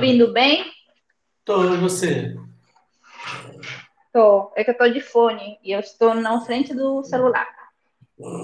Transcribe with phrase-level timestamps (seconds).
[0.00, 0.64] ouvindo bem?
[1.44, 2.34] Tô, e você?
[4.12, 4.50] Tô.
[4.56, 7.46] É que eu tô de fone e eu estou na frente do celular.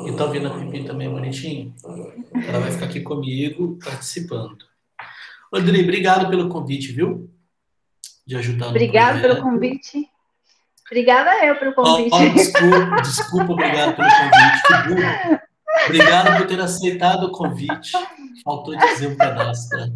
[0.07, 1.75] E tá ouvindo a Pipi também bonitinho?
[2.47, 4.59] Ela vai ficar aqui comigo participando.
[5.53, 7.31] Rodrigo, obrigado pelo convite, viu?
[8.27, 10.07] De ajudar no Obrigada pelo convite.
[10.87, 12.11] Obrigada eu pelo convite.
[12.13, 14.63] ó, desculpa, desculpa, obrigado pelo convite.
[14.67, 15.41] que burro.
[15.87, 17.93] Obrigado por ter aceitado o convite.
[18.45, 19.91] Faltou dizer um pedaço, né?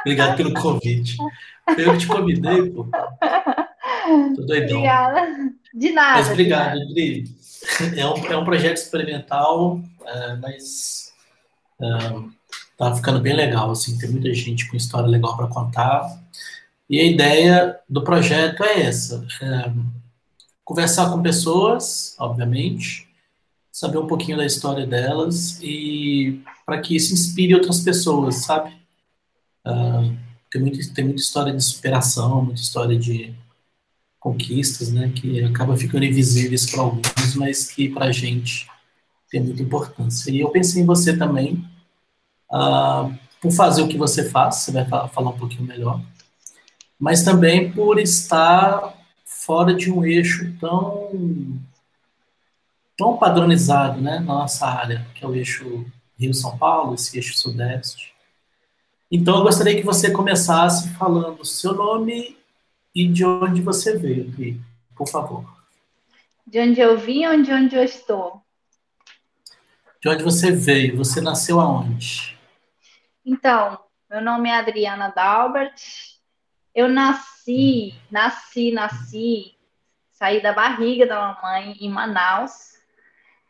[0.00, 1.16] Obrigado pelo convite.
[1.64, 2.86] Foi eu que te convidei, pô.
[4.36, 4.78] Tô doidão.
[4.78, 5.52] Obrigada.
[5.74, 6.18] De nada.
[6.18, 6.78] Mas obrigado.
[6.92, 7.24] Dri.
[7.96, 11.12] É um, é um projeto experimental, é, mas
[11.80, 11.86] é,
[12.76, 16.08] tá ficando bem legal, assim, tem muita gente com história legal para contar.
[16.88, 19.72] E a ideia do projeto é essa: é,
[20.64, 23.08] conversar com pessoas, obviamente,
[23.70, 28.79] saber um pouquinho da história delas e para que isso inspire outras pessoas, sabe?
[30.50, 33.34] Tem, muito, tem muita história de superação, muita história de
[34.18, 38.68] conquistas, né, que acaba ficando invisíveis para alguns, mas que para a gente
[39.30, 40.30] tem muita importância.
[40.30, 41.64] E eu pensei em você também,
[42.50, 46.02] ah, por fazer o que você faz, você vai fa- falar um pouquinho melhor,
[46.98, 48.94] mas também por estar
[49.24, 51.58] fora de um eixo tão
[52.98, 55.86] tão padronizado, né, na nossa área, que é o eixo
[56.18, 58.12] Rio-São Paulo, esse eixo sudeste.
[59.10, 62.38] Então, eu gostaria que você começasse falando o seu nome
[62.94, 64.60] e de onde você veio, Pri,
[64.94, 65.44] por favor.
[66.46, 68.40] De onde eu vim ou de onde eu estou?
[70.00, 70.96] De onde você veio?
[70.96, 72.38] Você nasceu aonde?
[73.26, 75.80] Então, meu nome é Adriana Dalbert.
[76.72, 79.56] Eu nasci, nasci, nasci,
[80.12, 82.78] saí da barriga da mamãe em Manaus,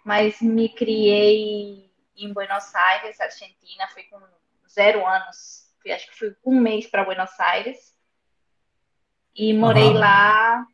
[0.03, 3.87] mas me criei em Buenos Aires, Argentina.
[3.93, 4.19] Fui com
[4.73, 7.95] zero anos, fui, acho que fui um mês para Buenos Aires
[9.35, 9.99] e morei Aham.
[9.99, 10.67] lá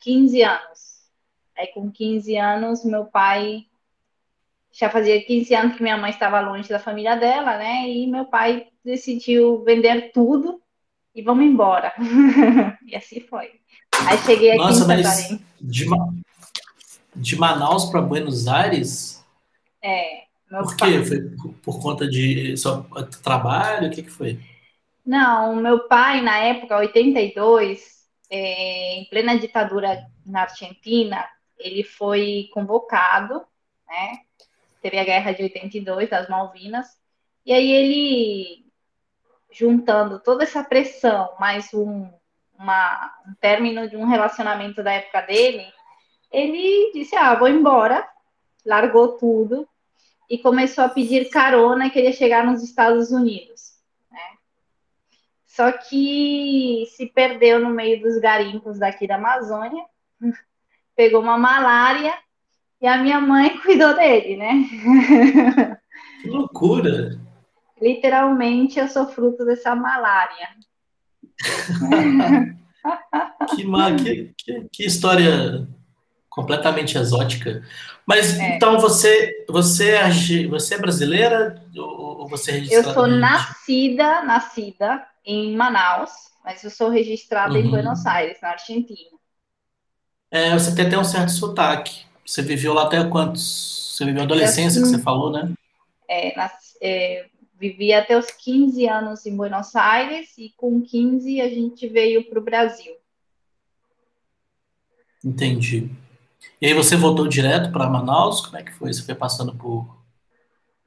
[0.00, 0.98] 15 anos.
[1.56, 3.66] Aí, com 15 anos, meu pai
[4.70, 7.88] já fazia 15 anos que minha mãe estava longe da família dela, né?
[7.88, 10.62] E meu pai decidiu vender tudo
[11.14, 11.92] e vamos embora.
[12.86, 13.60] e assim foi.
[14.06, 15.44] Aí cheguei aqui Nossa, em Santarém.
[15.60, 16.14] de, Ma-
[17.16, 19.24] de Manaus para Buenos Aires?
[19.82, 20.92] É, Por pai.
[20.92, 21.04] quê?
[21.04, 22.86] Foi por, conta de só
[23.22, 23.88] trabalho?
[23.88, 24.40] O que, que foi?
[25.04, 31.24] Não, meu pai, na época, 82, é, em plena ditadura na Argentina,
[31.58, 33.42] ele foi convocado,
[33.86, 34.20] né?
[34.80, 36.86] Teve a guerra de 82, das Malvinas,
[37.44, 38.66] e aí ele,
[39.50, 42.08] juntando toda essa pressão, mais um,
[42.58, 45.66] uma, um término de um relacionamento da época dele,
[46.30, 48.06] ele disse: Ah, vou embora,
[48.64, 49.68] largou tudo
[50.28, 53.72] e começou a pedir carona e queria chegar nos Estados Unidos.
[54.10, 54.18] né?
[55.46, 59.82] Só que se perdeu no meio dos garimpos daqui da Amazônia,
[60.94, 62.14] pegou uma malária
[62.80, 65.78] e a minha mãe cuidou dele, né?
[66.22, 67.18] Que loucura!
[67.80, 70.48] Literalmente eu sou fruto dessa malária.
[73.54, 75.68] Que, ma- que, que, que história
[76.28, 77.62] completamente exótica.
[78.06, 78.56] Mas É.
[78.56, 80.08] então você, você, é,
[80.48, 83.48] você é brasileira ou, você é Eu registrada sou na Argentina?
[83.48, 86.10] nascida, nascida em Manaus,
[86.44, 87.70] mas eu sou registrada em Uhum.
[87.70, 89.10] Buenos Aires, na Argentina.
[90.30, 92.02] É, você tem até um certo sotaque.
[92.24, 93.94] Você viveu lá até quantos?
[93.96, 95.52] Você viveu a adolescência, que você falou, né?
[96.06, 97.26] É, nas- é,
[97.58, 102.38] vivi até os 15 anos em Buenos Aires e com 15 a gente veio para
[102.38, 102.92] o Brasil.
[105.24, 105.90] Entendi.
[106.60, 108.40] E aí você voltou direto para Manaus?
[108.46, 108.92] Como é que foi?
[108.92, 109.98] Você foi passando por.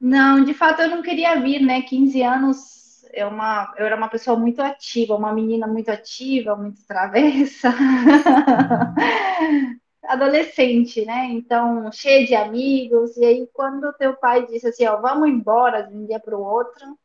[0.00, 1.82] Não, de fato eu não queria vir, né?
[1.82, 6.84] 15 anos é uma, eu era uma pessoa muito ativa, uma menina muito ativa, muito
[6.86, 7.72] travessa.
[10.04, 11.26] Adolescente, né?
[11.30, 13.16] Então, cheia de amigos.
[13.16, 16.36] E aí, quando o teu pai disse assim, ó, vamos embora de um dia para
[16.36, 16.98] o outro,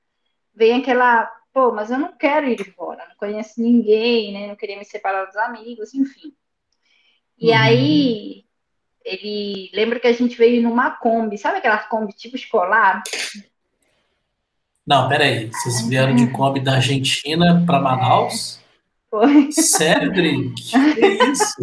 [0.55, 4.47] vem aquela, pô, mas eu não quero ir embora, não conheço ninguém, né?
[4.47, 6.34] Não queria me separar dos amigos, enfim.
[7.40, 7.53] E Uhum.
[7.53, 8.46] aí,
[9.08, 13.02] ele lembra que a gente veio numa Kombi, sabe aquela Kombi tipo escolar?
[14.86, 15.50] Não, peraí.
[15.52, 18.59] Vocês vieram de Kombi da Argentina para Manaus?
[19.09, 19.52] Foi.
[19.52, 20.54] Sério, Dri?
[20.54, 21.56] Que é isso?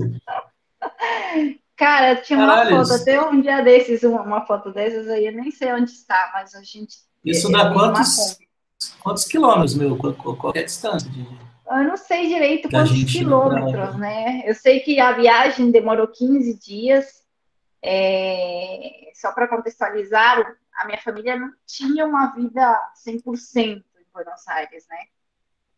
[1.76, 5.26] Cara, tinha uma Caralho, foto, isso- até um dia desses, uma, uma foto dessas aí,
[5.26, 6.96] eu nem sei onde está, mas a gente.
[7.24, 8.38] Isso dá quantos,
[9.00, 9.96] quantos quilômetros, meu?
[9.96, 11.08] Qual, é a distância?
[11.10, 11.20] De...
[11.66, 14.42] Eu não sei direito Da quantos pra- quilômetros, né?
[14.44, 17.23] Eu sei que a viagem demorou 15 dias.
[17.86, 24.86] É, Só para contextualizar, a minha família não tinha uma vida 100% em Buenos Aires,
[24.88, 24.98] né?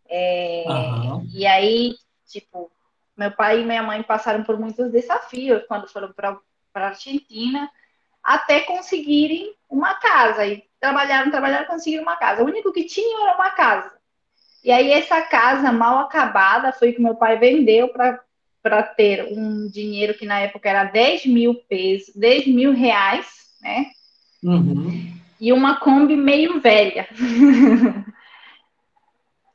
[0.09, 1.27] É, uhum.
[1.35, 2.71] E aí, tipo,
[3.17, 6.41] meu pai e minha mãe passaram por muitos desafios quando foram para
[6.75, 7.69] a Argentina,
[8.23, 10.47] até conseguirem uma casa.
[10.47, 12.45] E trabalharam, trabalharam, conseguiram uma casa.
[12.45, 13.93] O único que tinham era uma casa.
[14.63, 18.23] E aí, essa casa mal acabada foi que meu pai vendeu para
[18.83, 23.27] ter um dinheiro que na época era 10 mil pesos, 10 mil reais,
[23.61, 23.87] né?
[24.43, 25.13] Uhum.
[25.41, 27.09] E uma Kombi meio velha.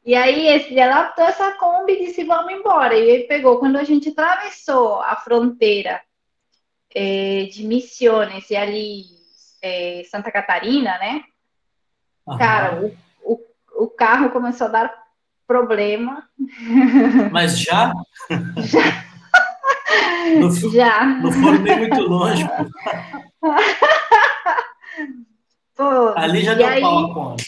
[0.06, 2.96] e aí ele adaptou essa Kombi e disse, vamos embora.
[2.96, 6.02] E ele pegou, quando a gente atravessou a fronteira
[6.94, 9.04] é, de Missões e ali
[9.62, 11.24] é, Santa Catarina, né?
[12.28, 12.38] Uhum.
[12.38, 13.40] Cara, o, o,
[13.84, 15.02] o carro começou a dar
[15.48, 16.24] problema.
[17.32, 17.94] Mas já?
[18.58, 19.12] Já.
[20.40, 21.04] Não, já.
[21.06, 22.48] Não foram nem muito longe.
[25.76, 27.44] Pô, Ali já deu aí, pau a conta.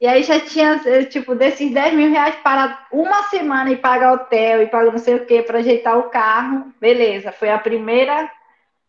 [0.00, 0.78] E aí já tinha,
[1.10, 5.16] tipo, desses 10 mil reais para uma semana e pagar hotel e pagar não sei
[5.16, 6.72] o que para ajeitar o carro.
[6.80, 8.30] Beleza, foi a primeira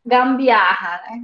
[0.06, 1.22] gambiarra, né?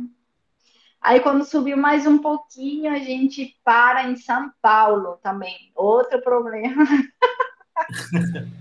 [1.01, 5.71] Aí quando subiu mais um pouquinho, a gente para em São Paulo também.
[5.75, 6.85] Outro problema.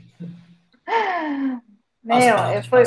[2.03, 2.83] Meu, parte, foi,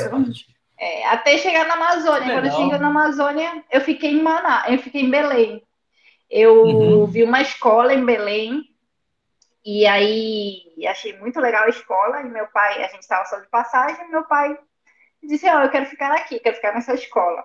[0.77, 2.33] é, até chegar na Amazônia.
[2.33, 5.61] Quando eu cheguei na Amazônia, eu fiquei em Maná, eu fiquei em Belém.
[6.29, 7.05] Eu uhum.
[7.05, 8.63] vi uma escola em Belém
[9.65, 12.21] e aí achei muito legal a escola.
[12.21, 14.57] E meu pai, a gente estava só de passagem, meu pai
[15.21, 17.43] disse: Ó, oh, eu quero ficar aqui, quero ficar nessa escola.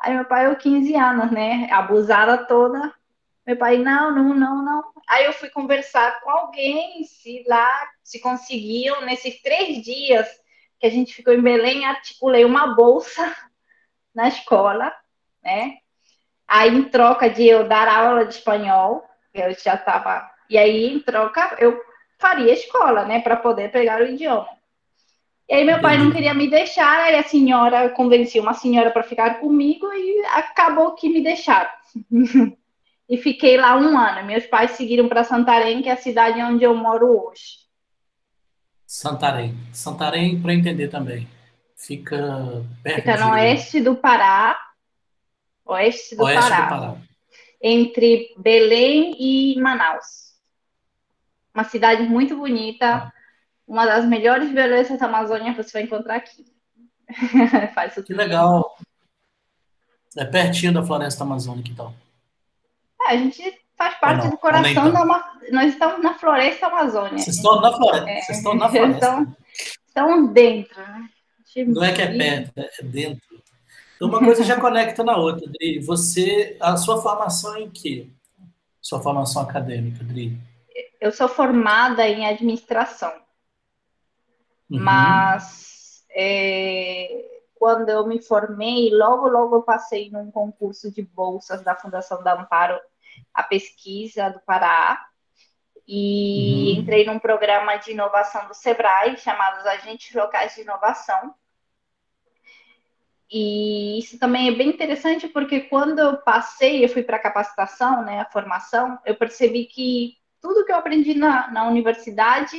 [0.00, 1.68] Aí meu pai, eu 15 anos, né?
[1.70, 2.92] Abusada toda.
[3.46, 4.84] Meu pai, não, não, não, não.
[5.08, 10.26] Aí eu fui conversar com alguém, se lá, se conseguiam, nesses três dias
[10.78, 13.36] que a gente ficou em Belém, articulei uma bolsa
[14.14, 14.92] na escola,
[15.42, 15.78] né?
[16.48, 19.04] Aí, em troca de eu dar aula de espanhol,
[19.34, 20.28] eu já estava.
[20.48, 21.80] E aí, em troca, eu
[22.18, 24.48] faria escola, né, para poder pegar o idioma.
[25.50, 29.02] E aí meu pai não queria me deixar, aí a senhora convenceu uma senhora para
[29.02, 31.68] ficar comigo e acabou que me deixaram.
[33.08, 34.24] e fiquei lá um ano.
[34.24, 37.66] Meus pais seguiram para Santarém, que é a cidade onde eu moro hoje.
[38.86, 39.56] Santarém.
[39.72, 41.26] Santarém, para entender também.
[41.76, 43.32] Fica perto Fica no de...
[43.32, 44.56] oeste do Pará.
[45.64, 46.60] Oeste do oeste Pará.
[46.60, 46.96] Do Pará.
[47.60, 50.32] Entre Belém e Manaus.
[51.52, 52.86] Uma cidade muito bonita.
[52.86, 53.19] Ah
[53.70, 56.44] uma das melhores belezas da Amazônia você vai encontrar aqui.
[57.72, 58.76] Faz que legal.
[60.16, 61.94] É pertinho da floresta amazônica, então.
[63.02, 63.40] É, a gente
[63.78, 65.04] faz parte do coração da
[65.52, 67.18] Nós estamos na floresta amazônica.
[67.18, 68.10] Vocês estão na floresta.
[68.10, 69.06] É, Vocês estão na floresta.
[69.06, 69.36] Estão,
[69.86, 70.80] estão dentro.
[70.80, 71.08] Né?
[71.68, 73.22] Não é que é perto, é dentro.
[73.94, 75.78] Então, uma coisa já conecta na outra, Dri.
[75.78, 78.08] Você, a sua formação é em quê?
[78.82, 80.36] Sua formação acadêmica, Dri?
[81.00, 83.12] Eu sou formada em administração.
[84.70, 84.80] Uhum.
[84.80, 87.24] Mas é,
[87.56, 92.40] quando eu me formei, logo, logo eu passei num concurso de bolsas da Fundação da
[92.40, 92.80] Amparo,
[93.34, 95.06] a pesquisa do Pará,
[95.86, 96.80] e uhum.
[96.80, 101.34] entrei num programa de inovação do Sebrae, chamado Agentes Locais de Inovação.
[103.28, 108.04] E isso também é bem interessante porque quando eu passei, eu fui para a capacitação,
[108.04, 112.58] né, a formação, eu percebi que tudo que eu aprendi na, na universidade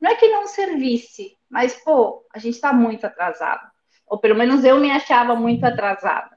[0.00, 3.68] não é que servisse, mas, pô, a gente está muito atrasado.
[4.06, 6.36] Ou pelo menos eu me achava muito atrasada.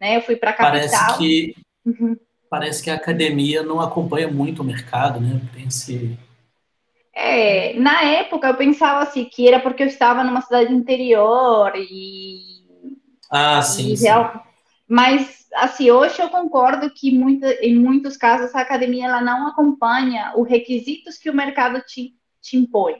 [0.00, 0.16] Né?
[0.16, 0.90] Eu fui para a capital.
[0.90, 2.16] Parece que, uhum.
[2.50, 5.40] parece que a academia não acompanha muito o mercado, né?
[5.54, 6.18] Pense...
[7.16, 12.64] É, na época eu pensava assim, que era porque eu estava numa cidade interior e.
[13.30, 13.92] Ah, sim.
[13.92, 14.32] E real...
[14.32, 14.40] sim.
[14.88, 20.32] Mas, assim, hoje eu concordo que muita, em muitos casos a academia ela não acompanha
[20.36, 22.96] os requisitos que o mercado te te impõe,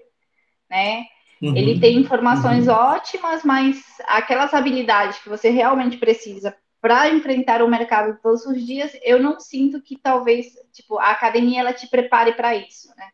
[0.68, 1.04] né?
[1.42, 1.56] Uhum.
[1.56, 2.74] Ele tem informações uhum.
[2.74, 6.54] ótimas, mas aquelas habilidades que você realmente precisa
[6.84, 11.60] para enfrentar o mercado todos os dias, eu não sinto que talvez, tipo, a academia
[11.60, 13.08] ela te prepare para isso, né?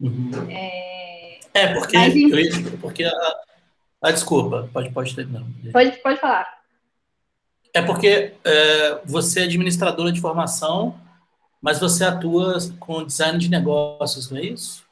[0.00, 0.30] Uhum.
[0.48, 1.40] É...
[1.52, 3.12] é, porque, mas, eu, porque a,
[4.00, 5.44] a, desculpa, pode, pode terminar.
[5.70, 6.48] Pode, pode falar.
[7.74, 10.98] É porque é, você é administradora de formação,
[11.60, 14.87] mas você atua com design de negócios, não é isso?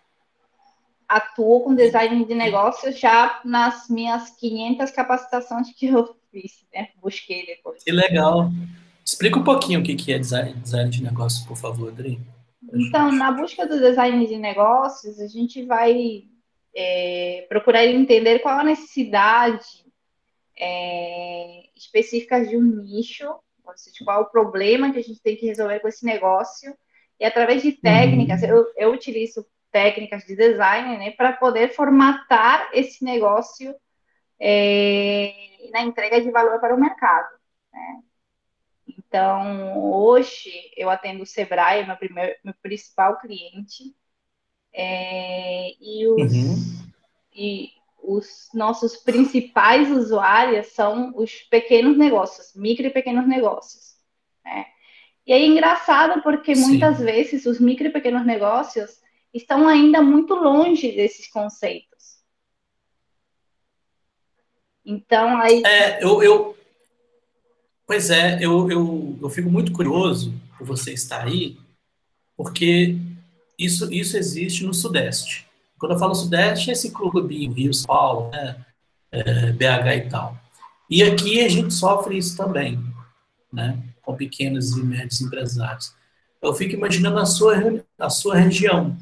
[1.08, 6.88] Atuo com design de negócios já nas minhas 500 capacitações que eu fiz, né?
[7.00, 7.82] Busquei depois.
[7.82, 8.50] Que legal.
[9.04, 12.18] Explica um pouquinho o que é design, design de negócios, por favor, Adri.
[12.72, 16.24] Então, na busca do design de negócios, a gente vai
[16.74, 19.64] é, procurar entender qual a necessidade
[20.58, 23.28] é, específica de um nicho,
[23.64, 26.76] ou seja, qual o problema que a gente tem que resolver com esse negócio,
[27.20, 28.48] e através de técnicas, uhum.
[28.48, 29.46] eu, eu utilizo
[29.76, 33.74] técnicas de design, né, para poder formatar esse negócio
[34.40, 35.34] é,
[35.70, 37.28] na entrega de valor para o mercado.
[37.70, 38.02] Né?
[38.88, 43.94] Então, hoje eu atendo o Sebrae, meu, primeiro, meu principal cliente,
[44.72, 46.90] é, e, os, uhum.
[47.34, 47.68] e
[48.02, 53.94] os nossos principais usuários são os pequenos negócios, micro e pequenos negócios.
[54.42, 54.64] Né?
[55.26, 56.66] E é engraçado porque Sim.
[56.66, 59.04] muitas vezes os micro e pequenos negócios
[59.36, 61.86] estão ainda muito longe desses conceitos.
[64.84, 65.62] Então, aí.
[65.64, 66.56] É, eu, eu,
[67.86, 71.56] Pois é, eu, eu, eu fico muito curioso por você estar aí,
[72.36, 72.96] porque
[73.56, 75.46] isso, isso existe no Sudeste.
[75.78, 78.64] Quando eu falo Sudeste, é esse clubinho, Rio, São Paulo, né?
[79.12, 80.36] É, BH e tal.
[80.90, 82.82] E aqui a gente sofre isso também,
[83.52, 83.78] né?
[84.02, 85.94] Com pequenos e médios empresários.
[86.42, 87.54] Eu fico imaginando a sua,
[87.98, 88.96] a sua região.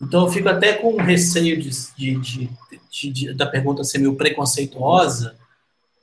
[0.00, 2.50] Então eu fico até com receio de, de,
[2.90, 5.36] de, de da pergunta ser meio preconceituosa,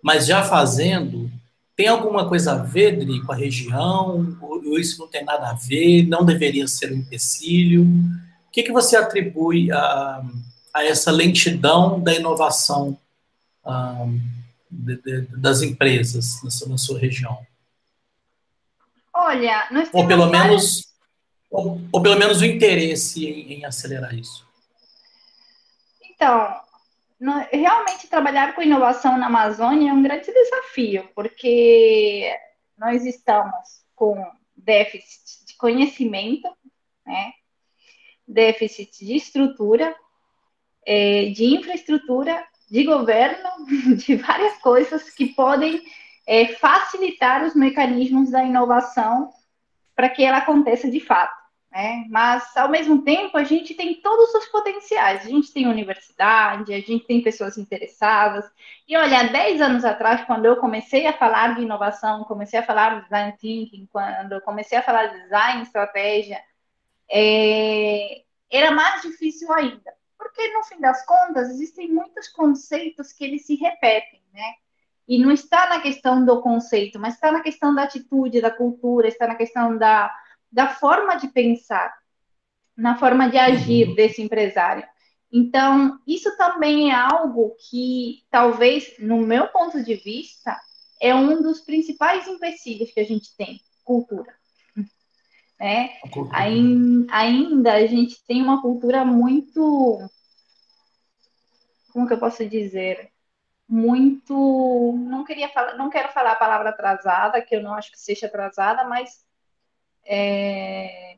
[0.03, 1.31] mas já fazendo,
[1.75, 4.37] tem alguma coisa a ver, Dri, com a região?
[4.41, 6.07] Ou isso não tem nada a ver?
[6.07, 7.83] Não deveria ser um empecilho?
[8.47, 10.23] O que, que você atribui a,
[10.73, 12.97] a essa lentidão da inovação
[14.71, 17.39] de, das empresas na sua, na sua, região?
[19.13, 20.94] Olha, nós ou pelo menos
[21.55, 24.45] ou, ou, pelo menos o interesse em, em acelerar isso.
[26.03, 26.59] Então,
[27.51, 32.29] realmente trabalhar com inovação na Amazônia é um grande desafio, porque
[32.77, 34.21] nós estamos com
[34.55, 36.49] déficit de conhecimento,
[37.05, 37.31] né?
[38.27, 39.95] déficit de estrutura,
[40.85, 43.49] é, de infraestrutura, de governo,
[43.95, 45.81] de várias coisas que podem
[46.27, 49.31] é, facilitar os mecanismos da inovação
[49.95, 51.44] para que ela aconteça de fato.
[51.75, 52.05] Né?
[52.09, 55.25] Mas, ao mesmo tempo, a gente tem todos os potenciais.
[55.25, 58.49] A gente tem universidade, a gente tem pessoas interessadas.
[58.87, 62.63] E olha, há 10 anos atrás, quando eu comecei a falar de inovação, comecei a
[62.63, 66.41] falar de design thinking, quando comecei a falar de design, estratégia,
[67.11, 68.21] é...
[68.49, 69.93] era mais difícil ainda.
[70.17, 74.53] Porque, no fim das contas, existem muitos conceitos que eles se repetem, né?
[75.05, 79.09] E não está na questão do conceito, mas está na questão da atitude, da cultura,
[79.09, 80.09] está na questão da
[80.55, 81.93] da forma de pensar,
[82.77, 83.95] na forma de agir uhum.
[83.95, 84.87] desse empresário.
[85.29, 90.57] Então, isso também é algo que, talvez, no meu ponto de vista,
[91.01, 94.33] é um dos principais empecilhos que a gente tem, cultura.
[95.59, 95.89] Né?
[95.99, 96.29] Cultura.
[96.31, 99.99] Ainda a gente tem uma cultura muito.
[101.91, 103.11] Como que eu posso dizer?
[103.67, 104.93] Muito.
[104.99, 108.27] Não queria falar, não quero falar a palavra atrasada, que eu não acho que seja
[108.27, 109.25] atrasada, mas
[110.05, 111.15] é,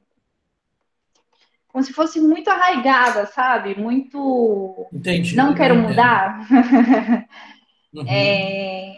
[1.68, 3.80] como se fosse muito arraigada, sabe?
[3.80, 4.88] Muito.
[4.92, 5.36] Entendi.
[5.36, 6.40] Não quero mudar.
[6.50, 7.28] Uhum.
[8.08, 8.94] É,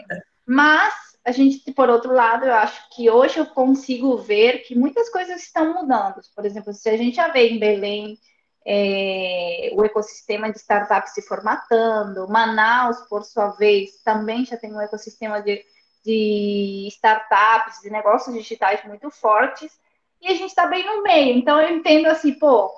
[0.45, 0.93] mas
[1.23, 5.41] a gente, por outro lado, eu acho que hoje eu consigo ver que muitas coisas
[5.41, 6.15] estão mudando.
[6.35, 8.17] Por exemplo, se a gente já vê em Belém
[8.65, 14.81] é, o ecossistema de startups se formatando, Manaus, por sua vez, também já tem um
[14.81, 15.63] ecossistema de
[16.03, 19.79] de startups, de negócios digitais muito fortes,
[20.21, 21.37] e a gente está bem no meio.
[21.37, 22.71] Então eu entendo assim, pô,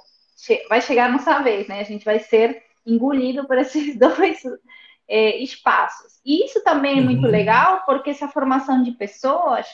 [0.70, 1.80] vai chegar a nossa vez, né?
[1.80, 4.44] A gente vai ser engolido por esses dois
[5.08, 6.20] é, espaços.
[6.26, 7.32] E isso também é muito uhum.
[7.32, 9.68] legal, porque essa formação de pessoas.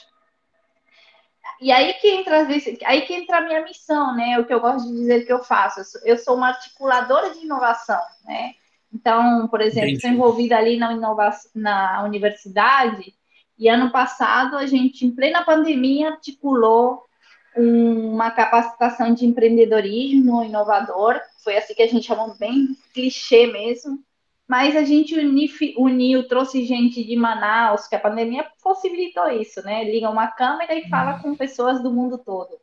[1.60, 4.38] E aí que entra, às vezes, aí que entra a minha missão, né?
[4.38, 5.80] O que eu gosto de dizer que eu faço.
[5.80, 8.54] Eu sou, eu sou uma articuladora de inovação, né?
[8.92, 13.14] Então, por exemplo, estou envolvida ali na, inovação, na universidade
[13.58, 17.02] e ano passado, a gente, em plena pandemia, articulou
[17.56, 21.20] uma capacitação de empreendedorismo inovador.
[21.42, 23.98] Foi assim que a gente chamou bem clichê mesmo.
[24.46, 25.14] Mas a gente
[25.76, 29.84] uniu, trouxe gente de Manaus, que a pandemia possibilitou isso, né?
[29.84, 32.58] Liga uma câmera e fala com pessoas do mundo todo.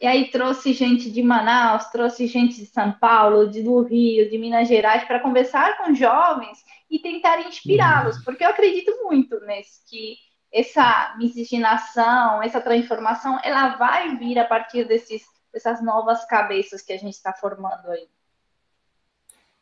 [0.00, 4.38] E aí trouxe gente de Manaus, trouxe gente de São Paulo, de do Rio, de
[4.38, 8.24] Minas Gerais, para conversar com jovens e tentar inspirá-los, uhum.
[8.24, 10.16] porque eu acredito muito nesse que
[10.52, 16.96] essa miscigenação, essa transformação, ela vai vir a partir desses, dessas novas cabeças que a
[16.96, 18.08] gente está formando aí.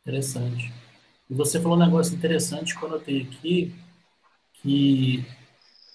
[0.01, 0.71] Interessante.
[1.29, 3.75] E você falou um negócio interessante quando eu tenho aqui,
[4.53, 5.25] que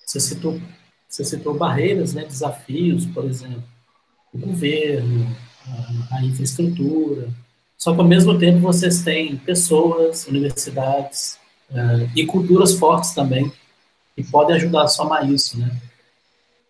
[0.04, 0.60] você citou,
[1.08, 3.62] você citou barreiras, né, desafios, por exemplo,
[4.32, 5.36] o governo,
[5.66, 7.28] a, a infraestrutura,
[7.76, 11.38] só que ao mesmo tempo vocês têm pessoas, universidades
[11.70, 13.52] uh, e culturas fortes também
[14.14, 15.76] que podem ajudar a somar isso, né?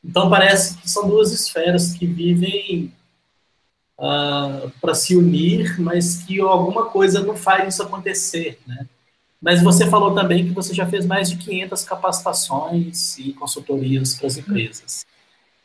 [0.03, 2.93] Então parece que são duas esferas que vivem
[3.99, 8.87] uh, para se unir, mas que alguma coisa não faz isso acontecer, né?
[9.39, 14.29] Mas você falou também que você já fez mais de 500 capacitações e consultorias para
[14.29, 15.05] as empresas.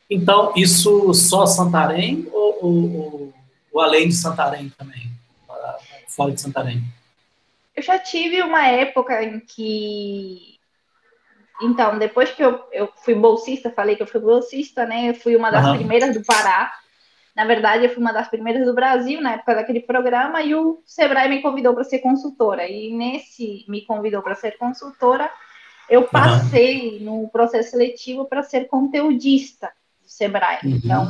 [0.10, 3.34] Então, isso só Santarém ou, ou,
[3.72, 5.12] ou além de Santarém também?
[6.08, 6.82] Fora de Santarém?
[7.76, 10.58] Eu já tive uma época em que.
[11.62, 15.10] Então, depois que eu, eu fui bolsista, falei que eu fui bolsista, né?
[15.10, 15.78] Eu fui uma das uhum.
[15.78, 16.72] primeiras do Pará.
[17.36, 20.82] Na verdade, eu fui uma das primeiras do Brasil na época daquele programa e o
[20.86, 22.68] Sebrae me convidou para ser consultora.
[22.68, 25.30] E nesse me convidou para ser consultora,
[25.88, 27.22] eu passei uhum.
[27.22, 29.72] no processo seletivo para ser conteudista
[30.18, 30.60] Sebrae.
[30.64, 30.72] Uhum.
[30.72, 31.08] Então,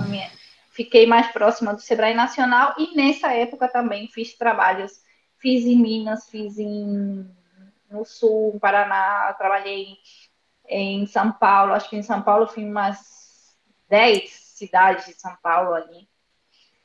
[0.72, 5.02] fiquei mais próxima do Sebrae Nacional e nessa época também fiz trabalhos,
[5.38, 7.26] fiz em Minas, fiz em,
[7.90, 9.98] no Sul, no Paraná, trabalhei
[10.68, 13.56] em São Paulo, acho que em São Paulo fui umas
[13.90, 16.08] 10 cidades de São Paulo ali.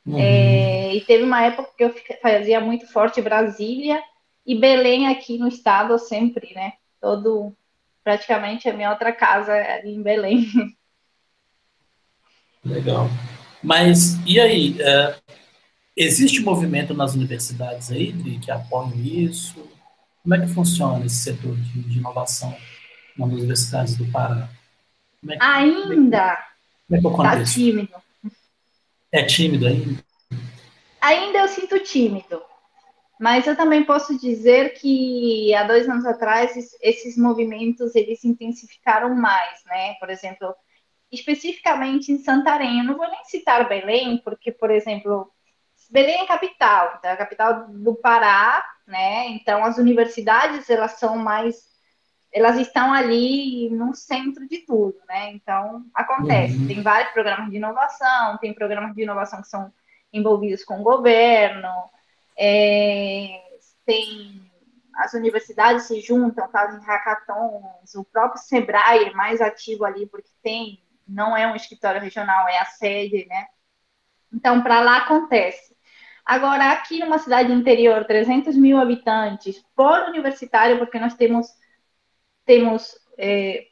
[0.06, 0.18] Uhum.
[0.18, 4.02] É, e teve uma época que eu fazia muito forte Brasília
[4.46, 6.74] e Belém aqui no estado sempre, né?
[7.00, 7.56] Todo,
[8.02, 10.46] praticamente a minha outra casa é ali em Belém.
[12.64, 13.08] Legal.
[13.62, 14.76] Mas e aí?
[14.80, 15.16] É,
[15.96, 19.68] existe movimento nas universidades aí que apoiam isso?
[20.22, 22.56] Como é que funciona esse setor de, de inovação
[23.16, 24.48] nas universidades do Pará?
[25.28, 26.52] É que, Ainda
[27.00, 28.02] como é que Está tímido.
[29.10, 30.04] É tímido ainda?
[31.00, 32.42] Ainda eu sinto tímido.
[33.20, 36.52] Mas eu também posso dizer que há dois anos atrás
[36.82, 39.94] esses movimentos eles se intensificaram mais, né?
[39.94, 40.54] Por exemplo,
[41.12, 42.78] especificamente em Santarém.
[42.78, 45.30] Eu não vou nem citar Belém, porque, por exemplo,
[45.90, 49.28] Belém é capital, a capital do Pará, né?
[49.28, 51.70] Então as universidades elas são mais
[52.32, 55.32] elas estão ali no centro de tudo, né?
[55.32, 56.56] Então, acontece.
[56.56, 56.66] Uhum.
[56.66, 59.70] Tem vários programas de inovação, tem programas de inovação que são
[60.10, 61.68] envolvidos com o governo,
[62.36, 63.38] é,
[63.84, 64.50] tem
[64.96, 70.81] as universidades se juntam, fazem hackathons, o próprio Sebrae é mais ativo ali, porque tem,
[71.06, 73.46] não é um escritório regional, é a sede, né?
[74.32, 75.76] Então, para lá acontece.
[76.24, 81.46] Agora, aqui numa cidade interior, 300 mil habitantes, por universitário, porque nós temos
[82.44, 83.66] temos, é,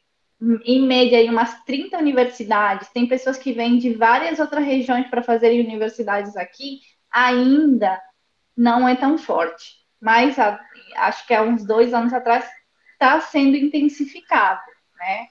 [0.65, 5.23] em média, aí, umas 30 universidades, tem pessoas que vêm de várias outras regiões para
[5.23, 6.79] fazerem universidades aqui,
[7.11, 8.01] ainda
[8.55, 9.81] não é tão forte.
[9.99, 10.59] Mas a,
[10.95, 12.49] acho que há uns dois anos atrás
[12.93, 14.61] está sendo intensificado,
[14.97, 15.27] né?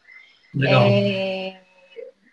[0.54, 0.82] Legal.
[0.86, 1.62] É,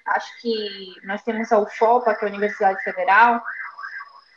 [0.08, 0.56] acho que
[1.04, 3.42] nós temos a UFOPA, que é a Universidade Federal,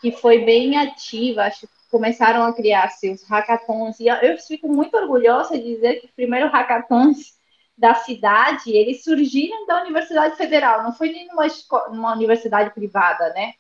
[0.00, 3.98] que foi bem ativa, acho começaram a criar seus hackathons.
[3.98, 7.35] E eu fico muito orgulhosa de dizer que os primeiros hackathons
[7.76, 11.46] da cidade, eles surgiram da Universidade Federal, não foi nem numa,
[11.90, 13.54] numa universidade privada, né?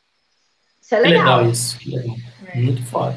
[0.80, 1.38] Isso é legal.
[1.38, 2.16] legal isso, legal.
[2.46, 2.60] É.
[2.60, 3.16] Muito foda.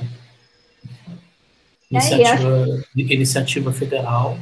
[1.92, 4.38] Iniciativa, é, iniciativa federal,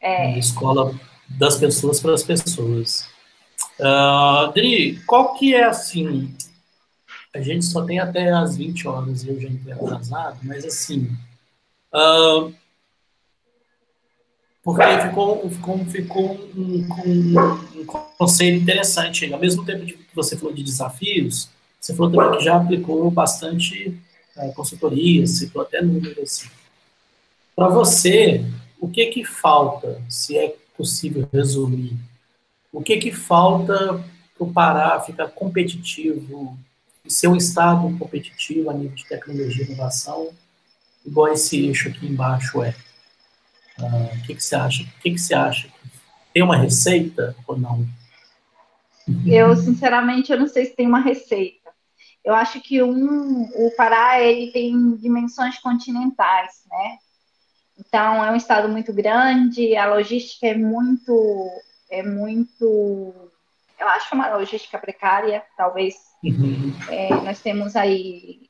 [0.00, 0.36] é.
[0.38, 0.92] escola
[1.28, 3.11] das pessoas para as pessoas.
[3.82, 6.32] Uh, qual que é, assim,
[7.34, 11.10] a gente só tem até as 20 horas e eu já entrei atrasado, mas assim.
[11.92, 12.54] Uh,
[14.62, 17.84] porque ficou, ficou, ficou um, um, um,
[18.16, 19.32] conceito interessante.
[19.32, 21.48] Ao mesmo tempo que você falou de desafios,
[21.80, 24.00] você falou também que já aplicou bastante
[24.36, 26.18] é, consultoria, citou até números.
[26.18, 26.48] Assim.
[27.56, 28.44] Para você,
[28.78, 31.96] o que que falta, se é possível resumir?
[32.72, 34.02] O que que falta
[34.34, 36.58] para o Pará ficar competitivo
[37.06, 40.30] ser um Estado competitivo a nível de tecnologia e inovação,
[41.04, 42.74] igual esse eixo aqui embaixo é.
[43.78, 44.82] Ah, o uh, que, que você acha?
[44.82, 45.68] O que, que você acha?
[46.32, 47.86] Tem uma receita ou não?
[49.26, 51.70] Eu, sinceramente, eu não sei se tem uma receita.
[52.24, 56.98] Eu acho que um, o Pará ele tem dimensões continentais, né?
[57.78, 61.50] Então é um estado muito grande, a logística é muito,
[61.92, 63.30] é muito,
[63.78, 66.72] eu acho uma logística precária, talvez Uhum.
[66.88, 68.48] É, nós temos aí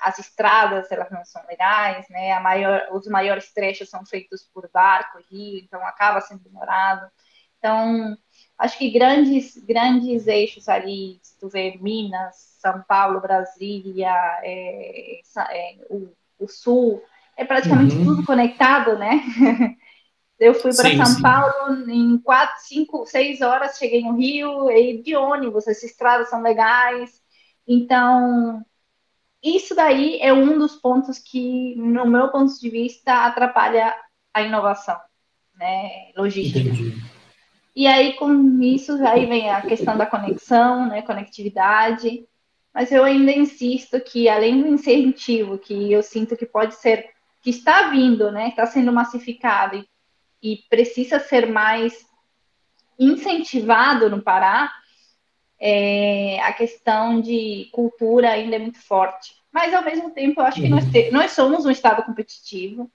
[0.00, 2.32] as estradas, elas não são legais, né?
[2.32, 7.10] A maior, os maiores trechos são feitos por barco, rio, então acaba sendo demorado.
[7.58, 8.16] Então,
[8.56, 15.20] acho que grandes, grandes eixos ali, se tu vê Minas, São Paulo, Brasília, é,
[15.50, 17.02] é, o, o, Sul,
[17.36, 18.04] é praticamente uhum.
[18.04, 19.20] tudo conectado, né?
[20.38, 21.22] Eu fui para São sim.
[21.22, 26.40] Paulo em quatro, cinco, seis horas, cheguei no Rio, e de ônibus, essas estradas são
[26.42, 27.20] legais.
[27.66, 28.64] Então,
[29.42, 33.94] isso daí é um dos pontos que, no meu ponto de vista, atrapalha
[34.32, 34.98] a inovação,
[35.56, 36.12] né?
[36.16, 36.60] Logística.
[36.60, 36.94] Entendi.
[37.74, 41.02] E aí, com isso, aí vem a questão da conexão, né?
[41.02, 42.26] Conectividade.
[42.78, 47.10] mas eu ainda insisto que, além do incentivo, que eu sinto que pode ser,
[47.42, 49.88] que está vindo, né, está sendo massificado e,
[50.42, 52.06] e precisa ser mais
[52.98, 54.70] incentivado no Pará,
[55.60, 59.36] é, a questão de cultura ainda é muito forte.
[59.52, 60.90] Mas, ao mesmo tempo, eu acho que nós, uhum.
[60.90, 62.90] te, nós somos um Estado competitivo,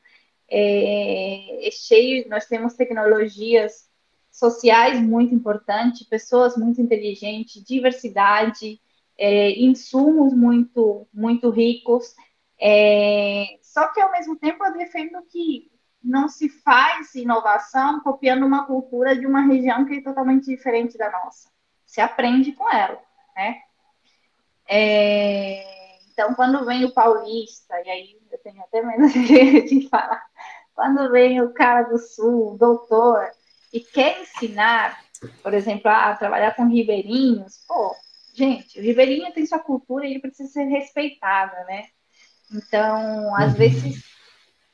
[0.49, 3.89] é, é cheio, nós temos tecnologias
[4.31, 8.79] sociais muito importantes, pessoas muito inteligentes, diversidade,
[9.17, 12.15] é, insumos muito, muito ricos.
[12.59, 15.71] É, só que, ao mesmo tempo, eu defendo que
[16.03, 21.09] não se faz inovação copiando uma cultura de uma região que é totalmente diferente da
[21.09, 21.49] nossa.
[21.85, 23.01] Se aprende com ela,
[23.35, 23.61] né?
[24.67, 29.13] É, então, quando vem o paulista, e aí eu tenho até menos
[29.69, 30.21] de falar,
[30.73, 33.29] quando vem o cara do sul, o doutor,
[33.71, 34.99] e quer ensinar,
[35.41, 37.95] por exemplo, a, trabalhar com ribeirinhos, pô,
[38.33, 41.85] gente, o ribeirinho tem sua cultura e ele precisa ser respeitado, né?
[42.51, 43.57] Então, às uhum.
[43.57, 44.03] vezes,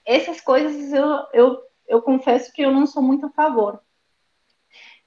[0.10, 3.80] essas coisas eu, eu, eu confesso que eu não sou muito a favor.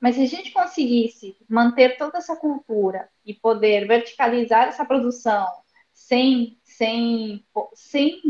[0.00, 5.46] Mas se a gente conseguisse manter toda essa cultura e poder verticalizar essa produção
[5.92, 8.20] sem, sem, sem,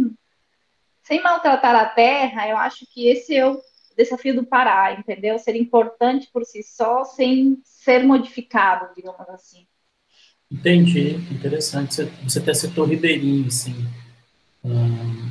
[1.02, 3.60] sem maltratar a terra, eu acho que esse é o
[3.96, 5.38] desafio do Pará, entendeu?
[5.38, 9.66] Ser importante por si só, sem ser modificado, digamos assim.
[10.50, 12.02] Entendi, interessante.
[12.24, 13.74] Você, até citou Ribeirinho, assim.
[14.64, 15.21] Hum,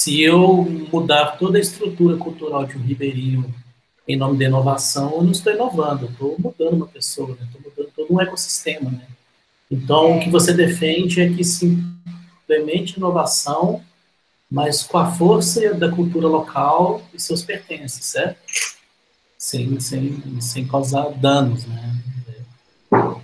[0.00, 3.52] se eu mudar toda a estrutura cultural de um Ribeirinho
[4.06, 7.46] em nome da inovação, eu não estou inovando, eu estou mudando uma pessoa, né?
[7.46, 9.06] estou mudando todo um ecossistema, né?
[9.70, 11.66] Então, o que você defende é que se
[12.42, 13.82] implemente inovação,
[14.50, 18.38] mas com a força da cultura local e seus pertences, certo?
[19.36, 21.96] Sem, sem, sem causar danos, né?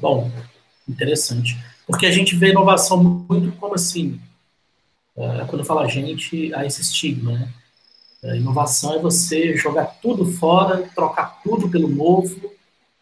[0.00, 0.30] Bom,
[0.86, 1.56] interessante.
[1.86, 4.20] Porque a gente vê inovação muito como assim,
[5.16, 7.52] é, quando fala gente, há esse estigma, né?
[8.24, 12.54] A inovação é você jogar tudo fora, trocar tudo pelo novo,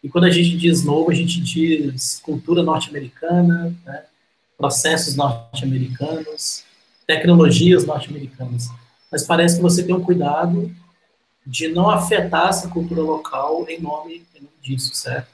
[0.03, 4.03] e quando a gente diz novo, a gente diz cultura norte-americana, né?
[4.57, 6.65] processos norte-americanos,
[7.07, 8.67] tecnologias norte-americanas.
[9.09, 10.69] Mas parece que você tem um cuidado
[11.47, 15.27] de não afetar essa cultura local em nome, em nome disso, certo?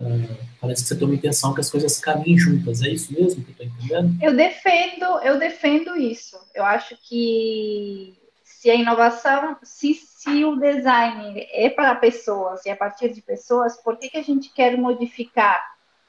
[0.00, 2.82] Uh, parece que você tem uma intenção que as coisas caminhem juntas.
[2.82, 4.22] É isso mesmo que eu estou entendendo?
[4.22, 6.38] Eu defendo, eu defendo isso.
[6.54, 12.72] Eu acho que se a inovação, se, se o design é para pessoas e é
[12.72, 15.62] a partir de pessoas, por que, que a gente quer modificar,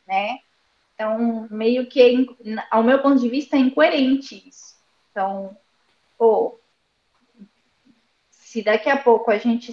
[0.08, 0.40] né?
[0.96, 4.76] Então, meio que, é, ao meu ponto de vista, é incoerente isso.
[5.12, 5.56] Então,
[6.18, 6.60] pô,
[8.32, 9.72] se daqui a pouco a gente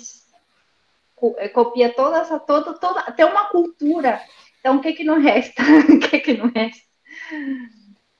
[1.52, 4.20] copia toda essa, toda, toda, até uma cultura,
[4.60, 5.62] então o que que não resta?
[5.88, 6.82] o que que não resta?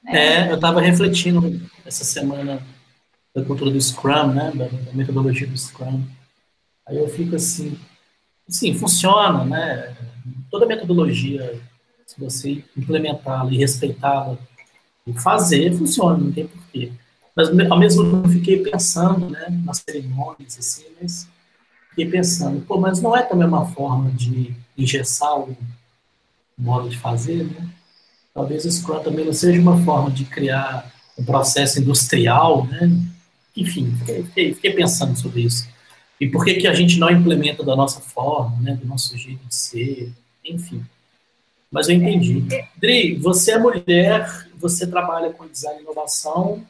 [0.07, 2.63] É, eu estava refletindo essa semana
[3.35, 6.05] da cultura do Scrum, né, da, da, metodologia do Scrum.
[6.87, 7.79] Aí eu fico assim,
[8.49, 9.97] sim, funciona, né?
[10.51, 11.61] Toda metodologia,
[12.07, 14.37] se você implementá-la e respeitá-la
[15.07, 16.93] e fazer, funciona, não tem porquê.
[17.35, 21.29] Mas ao mesmo tempo fiquei pensando, né, nas cerimônias, assim, mas
[21.95, 25.57] fiquei pensando, pô, mas não é também uma forma de engessar o
[26.59, 27.69] modo de fazer, né?
[28.35, 32.91] Talvez o Scrum também não seja uma forma de criar um processo industrial, né?
[33.57, 35.69] enfim, fiquei, fiquei, pensando sobre isso.
[36.21, 39.47] E por que, que a gente não implementa da nossa forma, né, do nosso jeito
[39.47, 40.13] de ser,
[40.45, 40.85] enfim.
[41.71, 42.45] Mas eu entendi.
[42.77, 46.65] Dri, você é mulher, você trabalha com design e inovação,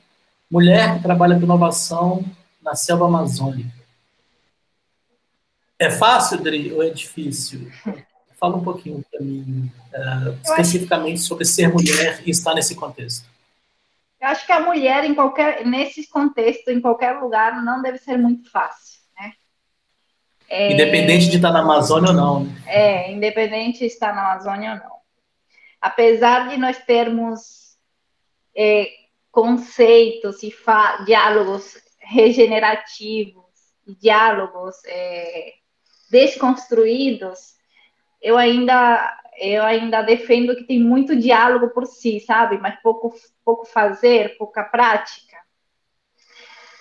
[0.50, 2.24] mulher que trabalha com inovação
[2.62, 3.83] na selva amazônica.
[5.84, 7.70] É fácil, Dri, ou é difícil?
[8.40, 13.28] Fala um pouquinho para mim, uh, especificamente sobre ser mulher e estar nesse contexto.
[14.20, 18.16] Eu acho que a mulher, em qualquer, nesse contexto, em qualquer lugar, não deve ser
[18.16, 19.32] muito fácil, né?
[20.48, 22.44] É, independente de estar na Amazônia ou não.
[22.44, 22.62] Né?
[22.66, 24.96] É, independente de estar na Amazônia ou não.
[25.80, 27.76] Apesar de nós termos
[28.56, 28.88] é,
[29.30, 30.54] conceitos e
[31.04, 33.44] diálogos regenerativos,
[34.00, 35.52] diálogos é,
[36.14, 37.56] desconstruídos,
[38.22, 42.56] eu ainda eu ainda defendo que tem muito diálogo por si, sabe?
[42.58, 43.12] Mas pouco,
[43.44, 45.36] pouco fazer, pouca prática.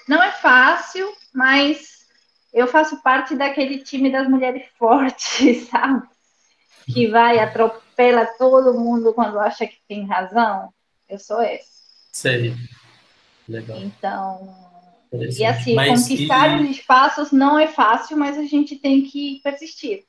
[0.08, 2.06] Não é fácil, mas
[2.54, 6.08] eu faço parte daquele time das mulheres fortes, sabe?
[6.94, 10.72] Que vai, atropela todo mundo quando acha que tem razão.
[11.10, 11.72] Eu sou essa.
[12.12, 12.54] Sei.
[13.50, 13.80] Legal.
[13.80, 14.73] Então,
[15.14, 16.64] e assim, mas, conquistar e...
[16.64, 20.06] os espaços não é fácil, mas a gente tem que persistir.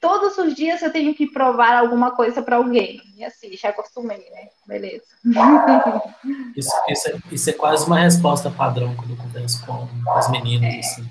[0.00, 3.00] todos os dias eu tenho que provar alguma coisa para alguém.
[3.16, 4.48] E assim, já acostumei, né?
[4.66, 5.04] Beleza.
[6.56, 10.74] Isso, isso, é, isso, é, quase uma resposta padrão quando eu converso com as meninas.
[10.74, 10.78] É.
[10.78, 11.10] Assim.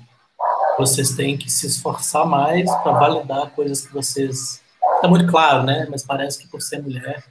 [0.78, 4.60] Vocês têm que se esforçar mais para validar coisas que vocês.
[4.96, 5.86] Está muito claro, né?
[5.90, 7.22] Mas parece que por ser mulher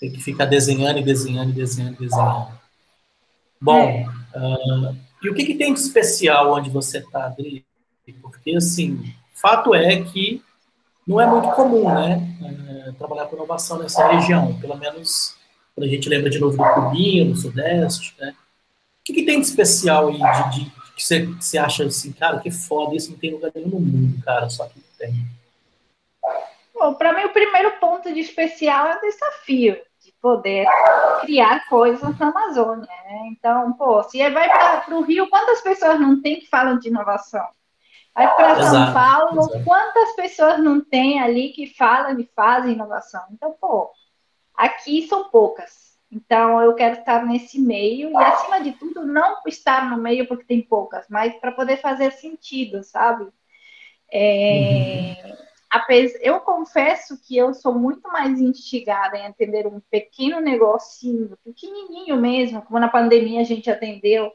[0.00, 2.58] tem que ficar desenhando e desenhando e desenhando e desenhando.
[3.60, 7.64] Bom, uh, e o que, que, tem de especial onde você está, Adri?
[8.22, 10.42] Porque, assim, fato é que
[11.06, 15.36] não é muito comum, né, é, trabalhar com inovação nessa região, pelo menos
[15.74, 18.34] quando a gente lembra de novo do Cubinho, no Sudeste, né?
[19.00, 22.12] O que, que tem de especial aí, de, de que você, que você acha assim,
[22.12, 25.24] cara, que foda, isso não tem lugar nenhum no mundo, cara, só que tem.
[26.74, 29.87] Bom, para mim o primeiro ponto de especial é o desafio de
[30.20, 30.66] poder
[31.20, 33.28] criar coisas na Amazônia, né?
[33.30, 37.46] Então, pô, se vai para o Rio, quantas pessoas não tem que falam de inovação?
[38.14, 39.64] Vai para São Paulo, exato.
[39.64, 43.22] quantas pessoas não tem ali que falam e fazem inovação?
[43.30, 43.92] Então, pô,
[44.54, 45.96] aqui são poucas.
[46.10, 50.44] Então, eu quero estar nesse meio e, acima de tudo, não estar no meio porque
[50.44, 53.28] tem poucas, mas para poder fazer sentido, sabe?
[54.10, 55.47] É, uhum.
[56.22, 62.62] Eu confesso que eu sou muito mais instigada em atender um pequeno negocinho, pequenininho mesmo,
[62.62, 64.32] como na pandemia a gente atendeu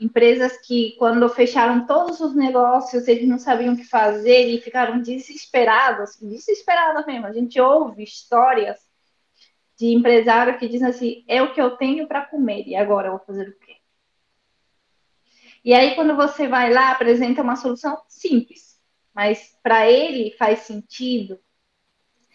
[0.00, 5.00] empresas que, quando fecharam todos os negócios, eles não sabiam o que fazer e ficaram
[5.00, 7.26] desesperados, desesperados mesmo.
[7.26, 8.78] A gente ouve histórias
[9.76, 13.12] de empresário que dizem assim: é o que eu tenho para comer, e agora eu
[13.12, 13.76] vou fazer o quê?
[15.64, 18.73] E aí, quando você vai lá, apresenta uma solução simples,
[19.14, 21.38] mas para ele faz sentido,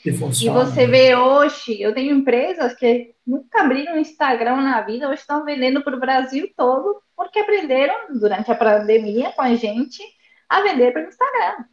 [0.06, 0.12] e
[0.50, 5.84] você vê hoje, eu tenho empresas que nunca abriram Instagram na vida, hoje estão vendendo
[5.84, 10.02] para o Brasil todo, porque aprenderam durante a pandemia com a gente
[10.48, 11.66] a vender pelo Instagram.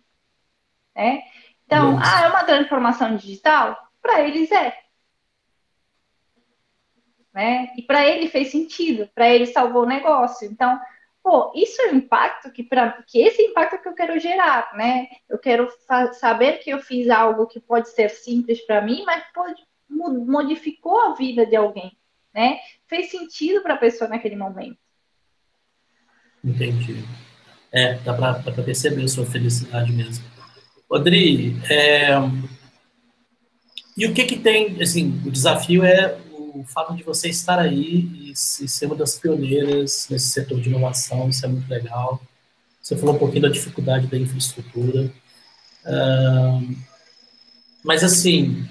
[0.96, 1.22] Né?
[1.64, 3.78] Então, ah, é uma transformação digital?
[4.02, 4.76] Para eles é.
[7.32, 7.72] Né?
[7.76, 10.48] E para ele fez sentido, para ele salvou o negócio.
[10.50, 10.80] Então,
[11.26, 15.08] pô, isso é um impacto que para que esse impacto que eu quero gerar, né?
[15.28, 15.68] Eu quero
[16.12, 21.14] saber que eu fiz algo que pode ser simples para mim, mas pode modificou a
[21.14, 21.96] vida de alguém,
[22.32, 22.58] né?
[22.86, 24.78] Fez sentido para a pessoa naquele momento.
[26.44, 27.04] Entendi.
[27.72, 30.24] É, dá para perceber a sua felicidade mesmo.
[30.88, 32.10] Odri, é,
[33.96, 36.18] e o que que tem, assim, o desafio é
[36.60, 41.28] o fato de você estar aí e, ser uma das pioneiras nesse setor de inovação,
[41.28, 42.20] isso é muito legal.
[42.82, 45.12] Você falou um pouquinho da dificuldade da infraestrutura.
[45.84, 46.76] Uh,
[47.84, 48.66] mas, assim,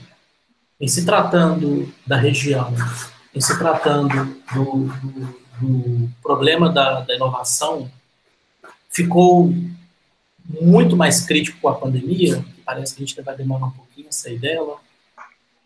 [0.79, 2.73] em se tratando da região,
[3.33, 7.89] em se tratando do, do, do problema da, da, inovação,
[8.89, 9.53] ficou
[10.49, 14.11] muito mais crítico com a pandemia, parece que a gente vai demorar um pouquinho a
[14.11, 14.77] sair dela,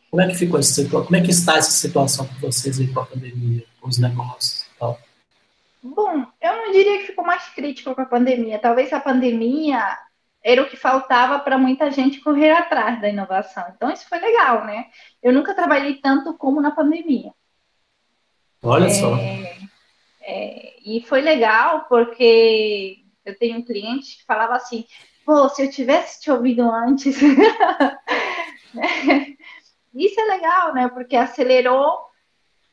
[0.10, 1.06] como é que ficou esse setor?
[1.06, 4.64] Como é que está essa situação com vocês aí com a pandemia, com os negócios
[4.64, 5.00] e tal?
[5.82, 8.60] Bom, eu não diria que ficou mais crítico com a pandemia.
[8.60, 9.98] Talvez a pandemia
[10.44, 13.66] era o que faltava para muita gente correr atrás da inovação.
[13.76, 14.88] Então, isso foi legal, né?
[15.22, 17.32] Eu nunca trabalhei tanto como na pandemia.
[18.64, 19.16] Olha é, só.
[20.22, 24.86] É, e foi legal porque eu tenho um cliente que falava assim:
[25.26, 27.20] pô, se eu tivesse te ouvido antes.
[29.94, 30.88] Isso é legal, né?
[30.90, 32.00] Porque acelerou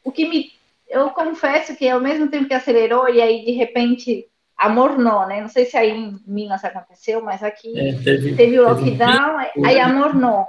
[0.04, 0.52] o que me.
[0.88, 4.26] Eu confesso que ao mesmo tempo que acelerou, e aí de repente
[4.56, 5.40] amornou, né?
[5.40, 9.66] Não sei se aí em Minas aconteceu, mas aqui é, teve, teve, o lockdown, teve...
[9.66, 10.46] aí amornou.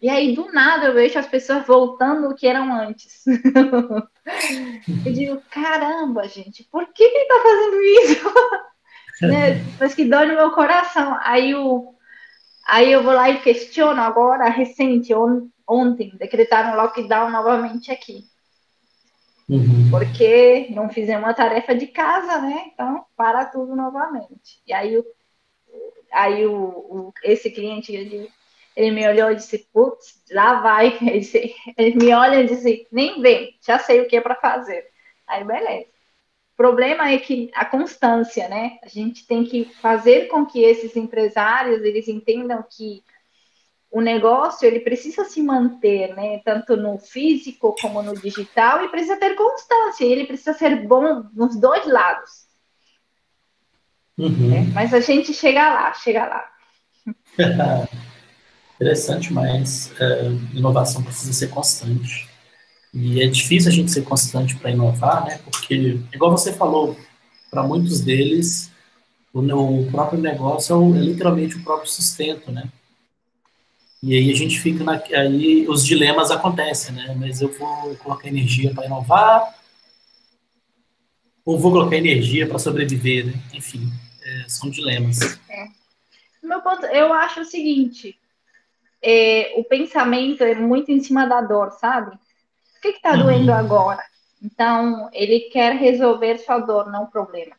[0.00, 3.22] E aí, do nada, eu vejo as pessoas voltando o que eram antes.
[5.06, 8.34] eu digo, caramba, gente, por que, que ele tá fazendo isso?
[9.22, 9.64] né?
[9.78, 11.16] Mas que dói no meu coração.
[11.22, 11.94] Aí o,
[12.66, 18.24] Aí eu vou lá e questiono agora, recente, on, ontem, decretaram lockdown novamente aqui.
[19.48, 19.90] Uhum.
[19.90, 22.70] Porque não fizemos uma tarefa de casa, né?
[22.72, 24.62] Então, para tudo novamente.
[24.66, 25.02] E aí,
[26.12, 28.30] aí o, o esse cliente, ele,
[28.76, 30.96] ele me olhou e disse, putz, lá vai.
[31.02, 34.86] Ele, ele me olha e disse, nem vem, já sei o que é para fazer.
[35.26, 35.91] Aí, beleza
[36.62, 38.78] problema é que a constância, né?
[38.84, 43.02] A gente tem que fazer com que esses empresários eles entendam que
[43.90, 46.38] o negócio ele precisa se manter, né?
[46.44, 50.04] Tanto no físico como no digital e precisa ter constância.
[50.04, 52.46] Ele precisa ser bom nos dois lados.
[54.16, 54.54] Uhum.
[54.54, 56.48] É, mas a gente chega lá, chega lá.
[58.76, 62.31] Interessante, mas uh, inovação precisa ser constante.
[62.92, 65.40] E é difícil a gente ser constante para inovar, né?
[65.44, 66.96] Porque, igual você falou,
[67.50, 68.70] para muitos deles,
[69.32, 72.68] o, o próprio negócio é, o, é, literalmente o próprio sustento, né?
[74.02, 77.16] E aí a gente fica na, aí os dilemas acontecem, né?
[77.18, 79.54] Mas eu vou colocar energia para inovar
[81.44, 83.34] ou vou colocar energia para sobreviver, né?
[83.54, 83.88] Enfim,
[84.22, 85.20] é, são dilemas.
[85.48, 85.66] É.
[86.42, 88.18] Meu ponto, eu acho o seguinte:
[89.00, 92.18] é, o pensamento é muito em cima da dor, sabe?
[92.82, 93.22] O que está uhum.
[93.22, 94.02] doendo agora?
[94.42, 97.54] Então, ele quer resolver sua dor, não o problema.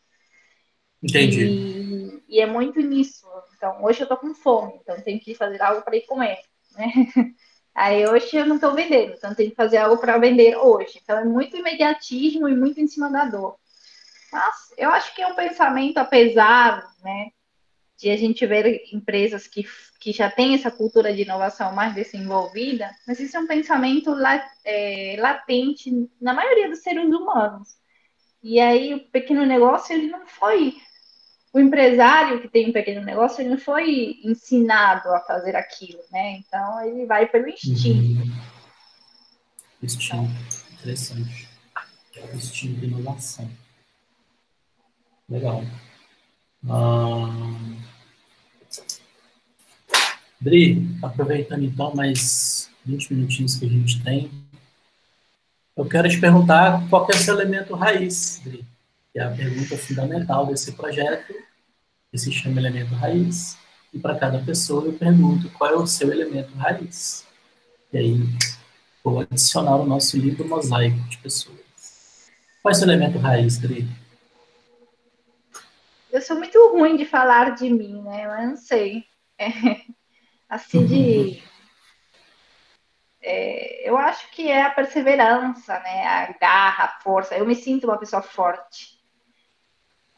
[1.01, 1.45] Entendi.
[1.45, 3.25] E, e, é muito nisso.
[3.55, 6.39] Então, hoje eu tô com fome, então tenho que fazer algo para ir comer,
[6.75, 6.91] né?
[7.73, 10.99] Aí hoje eu não estou vendendo, então tenho que fazer algo para vender hoje.
[11.01, 13.55] Então é muito imediatismo e muito em cima da dor.
[14.31, 17.31] Mas eu acho que é um pensamento, apesar, né,
[17.97, 19.65] de a gente ver empresas que,
[20.03, 24.13] que já têm essa cultura de inovação mais desenvolvida, mas isso é um pensamento
[24.65, 25.89] é, latente
[26.19, 27.77] na maioria dos seres humanos.
[28.43, 30.75] E aí o pequeno negócio ele não foi
[31.53, 36.33] o empresário que tem um pequeno negócio ele não foi ensinado a fazer aquilo, né?
[36.39, 37.87] Então ele vai pelo instinto.
[37.87, 38.35] Uhum.
[39.81, 40.27] Instinto,
[40.73, 41.47] interessante.
[42.33, 43.49] Instinto de inovação.
[45.29, 45.63] Legal.
[46.65, 47.92] Hum...
[50.43, 54.29] Dri, aproveitando então mais 20 minutinhos que a gente tem,
[55.73, 58.65] eu quero te perguntar qual é o seu elemento raiz, Dri,
[59.13, 61.33] que é a pergunta fundamental desse projeto,
[62.11, 63.57] que se chama elemento raiz.
[63.93, 67.25] E para cada pessoa eu pergunto qual é o seu elemento raiz.
[67.93, 68.19] E aí
[69.01, 71.57] vou adicionar o nosso livro mosaico de pessoas.
[72.61, 73.87] Qual é o seu elemento raiz, Dri?
[76.11, 78.25] Eu sou muito ruim de falar de mim, né?
[78.25, 79.05] Eu não sei.
[79.39, 79.47] É,
[80.53, 81.43] assim de.
[83.21, 86.05] É, eu acho que é a perseverança, né?
[86.05, 87.35] A garra, a força.
[87.35, 89.01] Eu me sinto uma pessoa forte.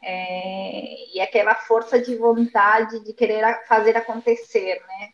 [0.02, 5.08] É, e aquela força de vontade de querer fazer acontecer, né?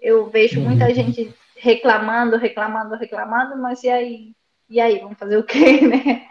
[0.00, 0.94] Eu vejo muita uhum.
[0.94, 4.34] gente reclamando, reclamando, reclamando, mas e aí?
[4.68, 6.26] E aí, vamos fazer o quê, né?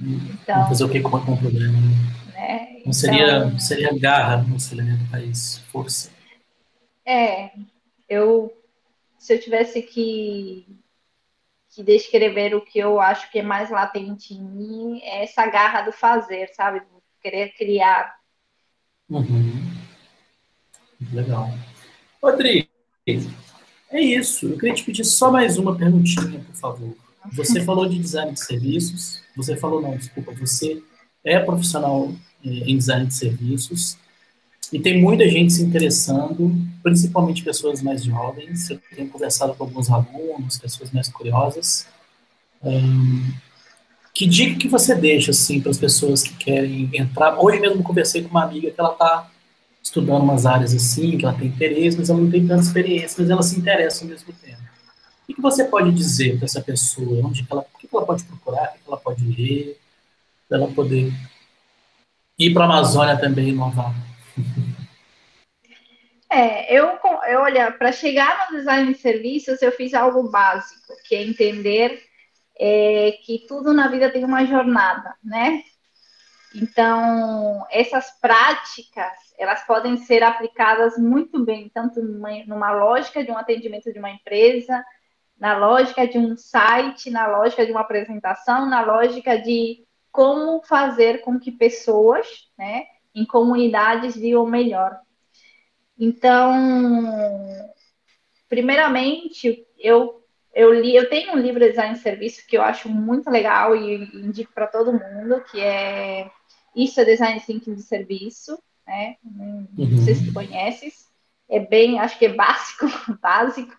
[0.00, 1.72] Então, fazer o que com o problema?
[1.72, 2.08] Né?
[2.34, 2.82] né?
[2.86, 6.10] Não seria, então, seria garra no elemento raiz, força.
[7.08, 7.52] É,
[8.06, 8.52] eu
[9.18, 10.66] se eu tivesse que,
[11.70, 15.82] que descrever o que eu acho que é mais latente em mim, é essa garra
[15.82, 16.82] do fazer, sabe?
[17.20, 18.14] Querer criar.
[19.10, 19.50] Uhum.
[21.12, 21.48] Legal.
[22.22, 22.68] Rodrigo,
[23.90, 24.46] é isso.
[24.46, 26.94] Eu queria te pedir só mais uma perguntinha, por favor.
[27.32, 30.82] Você falou de design de serviços, você falou, não, desculpa, você
[31.24, 32.12] é profissional
[32.44, 33.98] eh, em design de serviços
[34.72, 38.68] e tem muita gente se interessando, principalmente pessoas mais jovens.
[38.68, 41.86] Eu tenho conversado com alguns alunos, pessoas mais curiosas.
[42.62, 43.32] Um,
[44.12, 47.38] que dica que você deixa assim para as pessoas que querem entrar?
[47.38, 49.30] Hoje mesmo conversei com uma amiga que ela está
[49.82, 53.30] estudando umas áreas assim, que ela tem interesse, mas ela não tem tanta experiência, mas
[53.30, 54.58] ela se interessa ao mesmo tempo.
[55.28, 57.26] O que você pode dizer para essa pessoa?
[57.26, 58.70] Onde ela, o que ela pode procurar?
[58.70, 59.78] O que ela pode ler?
[60.48, 61.12] Para ela poder
[62.38, 64.07] ir para a Amazônia também inovar.
[66.30, 71.14] É, eu, eu olha, para chegar no design de serviços, eu fiz algo básico, que
[71.14, 72.02] é entender
[72.58, 75.62] é, que tudo na vida tem uma jornada, né?
[76.54, 83.38] Então, essas práticas, elas podem ser aplicadas muito bem, tanto numa, numa lógica de um
[83.38, 84.84] atendimento de uma empresa,
[85.38, 91.20] na lógica de um site, na lógica de uma apresentação, na lógica de como fazer
[91.20, 92.26] com que pessoas,
[92.58, 94.98] né, em comunidades vivam melhor.
[95.98, 96.52] Então,
[98.48, 100.18] primeiramente, eu
[100.54, 103.76] eu li, eu tenho um livro de design de serviço que eu acho muito legal
[103.76, 106.28] e indico para todo mundo, que é
[106.74, 109.16] Isso é Design Thinking de Serviço, né?
[109.22, 110.04] Não, uhum.
[110.04, 111.06] sei se tu conheces.
[111.48, 112.86] É bem, acho que é básico,
[113.22, 113.72] básico,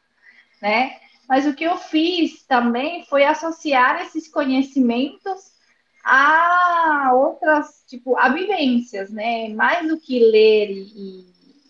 [0.61, 0.95] né?
[1.27, 5.51] Mas o que eu fiz também foi associar esses conhecimentos
[6.03, 7.11] a
[7.49, 9.49] outras, tipo, vivências, né?
[9.49, 11.25] Mais do que ler e,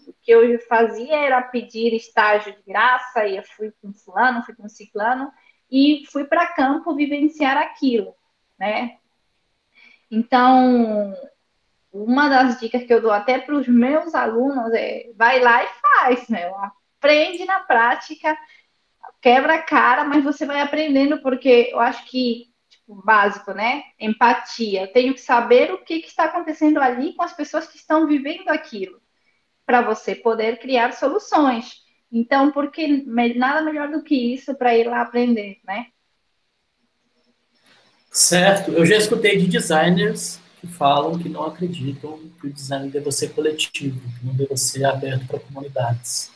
[0.06, 4.44] e o que eu fazia era pedir estágio de graça, e eu fui com fulano,
[4.44, 5.32] fui com ciclano,
[5.72, 8.14] e fui para campo vivenciar aquilo,
[8.58, 8.98] né?
[10.12, 11.16] Então,
[11.94, 15.68] uma das dicas que eu dou até para os meus alunos é vai lá e
[15.68, 16.56] faz, meu.
[16.56, 18.36] Aprende na prática
[19.22, 22.50] quebra a cara, mas você vai aprendendo, porque eu acho que,
[22.90, 23.84] tipo, básico, né?
[24.00, 24.82] Empatia.
[24.82, 28.08] Eu tenho que saber o que, que está acontecendo ali com as pessoas que estão
[28.08, 29.00] vivendo aquilo,
[29.66, 31.88] para você poder criar soluções.
[32.12, 35.88] Então, porque nada melhor do que isso para ir lá aprender, né?
[38.12, 38.72] Certo.
[38.72, 43.30] Eu já escutei de designers que falam que não acreditam que o design deva ser
[43.30, 46.32] coletivo, que não deva ser aberto para comunidades.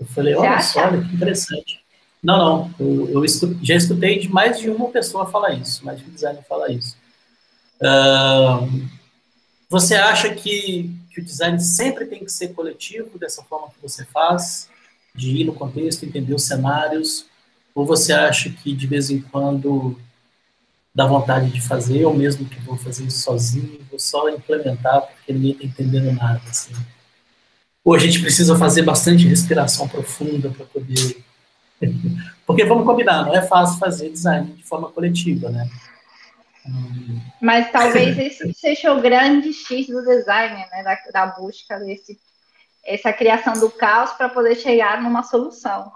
[0.00, 1.79] Eu falei, olha só, olha que interessante.
[2.22, 5.98] Não, não, eu, eu escutei, já escutei de mais de uma pessoa falar isso, mais
[5.98, 6.96] de um designer falar isso.
[7.80, 8.88] Uh,
[9.68, 14.04] você acha que, que o design sempre tem que ser coletivo, dessa forma que você
[14.04, 14.68] faz,
[15.14, 17.26] de ir no contexto, entender os cenários,
[17.74, 19.98] ou você acha que de vez em quando
[20.94, 25.32] dá vontade de fazer, ou mesmo que vou fazer isso sozinho, vou só implementar porque
[25.32, 26.42] ninguém está entendendo nada.
[26.48, 26.74] Assim.
[27.84, 31.24] Ou a gente precisa fazer bastante respiração profunda para poder.
[32.46, 35.68] porque vamos combinar, não é fácil fazer design de forma coletiva, né?
[37.40, 40.82] Mas talvez esse seja o grande X do design, né?
[40.82, 42.18] Da, da busca desse,
[42.84, 45.90] essa criação do caos para poder chegar numa solução.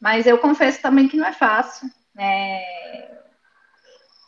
[0.00, 1.88] Mas eu confesso também que não é fácil.
[2.14, 2.60] Né?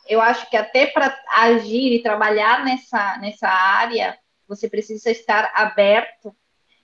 [0.07, 6.35] Eu acho que até para agir e trabalhar nessa, nessa área, você precisa estar aberto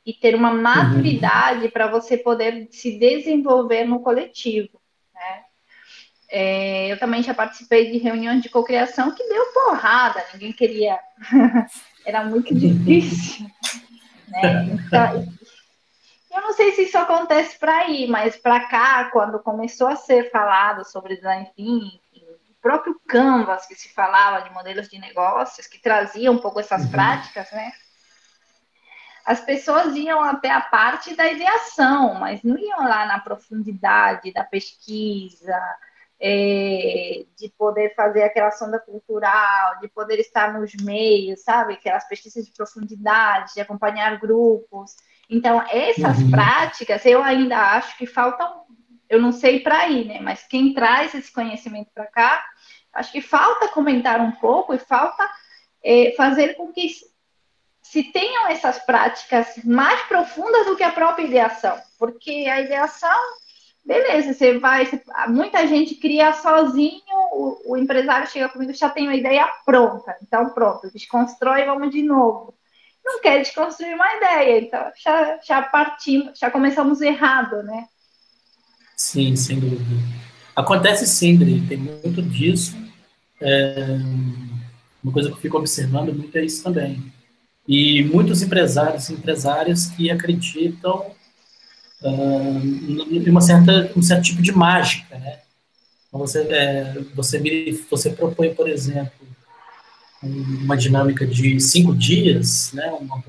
[0.05, 0.61] e ter uma uhum.
[0.61, 1.71] maturidade uhum.
[1.71, 4.81] para você poder se desenvolver no coletivo.
[5.13, 5.43] Né?
[6.29, 10.99] É, eu também já participei de reuniões de cocriação que deu porrada, ninguém queria.
[12.05, 13.45] Era muito difícil.
[14.27, 14.63] Né?
[14.71, 15.27] Então,
[16.31, 20.31] eu não sei se isso acontece para aí, mas para cá, quando começou a ser
[20.31, 21.99] falado sobre design thinking,
[22.49, 26.85] o próprio Canvas, que se falava de modelos de negócios, que trazia um pouco essas
[26.85, 26.91] uhum.
[26.91, 27.71] práticas, né?
[29.31, 34.43] As pessoas iam até a parte da ideação, mas não iam lá na profundidade da
[34.43, 35.57] pesquisa,
[36.19, 41.75] é, de poder fazer aquela sonda cultural, de poder estar nos meios, sabe?
[41.75, 44.97] Aquelas pesquisas de profundidade, de acompanhar grupos.
[45.29, 46.31] Então, essas uhum.
[46.31, 48.65] práticas, eu ainda acho que faltam,
[49.09, 50.19] eu não sei para aí, né?
[50.19, 52.43] Mas quem traz esse conhecimento para cá,
[52.91, 55.25] acho que falta comentar um pouco e falta
[55.81, 56.89] é, fazer com que
[57.91, 63.19] se tenham essas práticas mais profundas do que a própria ideação, porque a ideação,
[63.85, 67.01] beleza, você vai, você, muita gente cria sozinho,
[67.33, 72.01] o, o empresário chega comigo já tem uma ideia pronta, então pronto, desconstrói, vamos de
[72.01, 72.53] novo
[73.03, 74.61] não quer desconstruir uma ideia.
[74.61, 77.87] Então, já, já partimos, já começamos errado, né?
[78.95, 79.83] Sim, sem dúvida.
[80.55, 82.77] Acontece sim, Dri, tem muito disso.
[83.41, 83.97] É,
[85.03, 87.11] uma coisa que eu fico observando muito é isso também.
[87.73, 91.05] E muitos empresários e empresárias que acreditam
[92.03, 95.39] uh, em uma certa, um certo tipo de mágica, né?
[96.09, 99.13] Então, você, é, você, você propõe, por exemplo,
[100.21, 103.23] uma dinâmica de cinco dias, né, uma,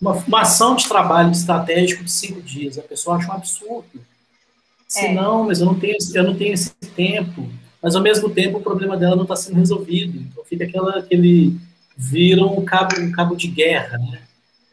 [0.00, 2.78] uma, uma, ação de trabalho estratégico de cinco dias.
[2.78, 4.00] A pessoa acha um absurdo.
[4.88, 5.12] Se é.
[5.12, 7.46] não, mas eu não tenho, eu não tenho esse tempo.
[7.82, 10.18] Mas ao mesmo tempo o problema dela não está sendo resolvido.
[10.18, 11.60] Então fica aquela, aquele
[11.96, 14.22] vira um cabo, um cabo de guerra, né?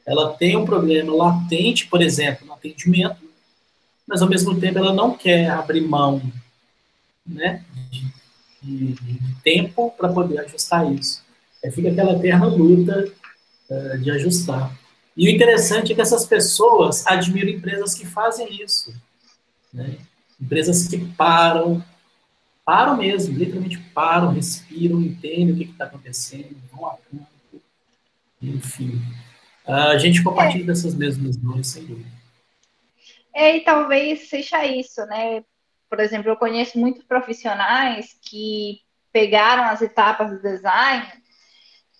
[0.05, 3.17] Ela tem um problema latente, por exemplo, no atendimento,
[4.07, 6.21] mas ao mesmo tempo ela não quer abrir mão,
[7.25, 8.09] né, de
[8.61, 8.95] de,
[9.43, 11.23] tempo para poder ajustar isso.
[11.63, 13.11] Aí fica aquela eterna luta
[13.69, 14.77] uh, de ajustar.
[15.15, 18.93] E o interessante é que essas pessoas admiram empresas que fazem isso.
[19.73, 19.97] Né?
[20.39, 21.83] Empresas que param,
[22.69, 27.63] param mesmo, literalmente param, respiram, entendem o que está acontecendo, vão a campo,
[28.39, 29.01] enfim.
[29.65, 30.67] A gente compartilha é.
[30.67, 32.07] dessas mesmas dores, sem dúvida.
[33.33, 35.43] É, e talvez seja isso, né?
[35.89, 41.07] por exemplo, eu conheço muitos profissionais que pegaram as etapas do design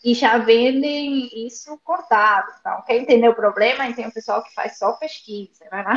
[0.04, 2.48] e já vendem isso cortado.
[2.60, 3.84] Então, quer entender o problema?
[3.84, 5.96] Aí tem o pessoal que faz só pesquisa, lá.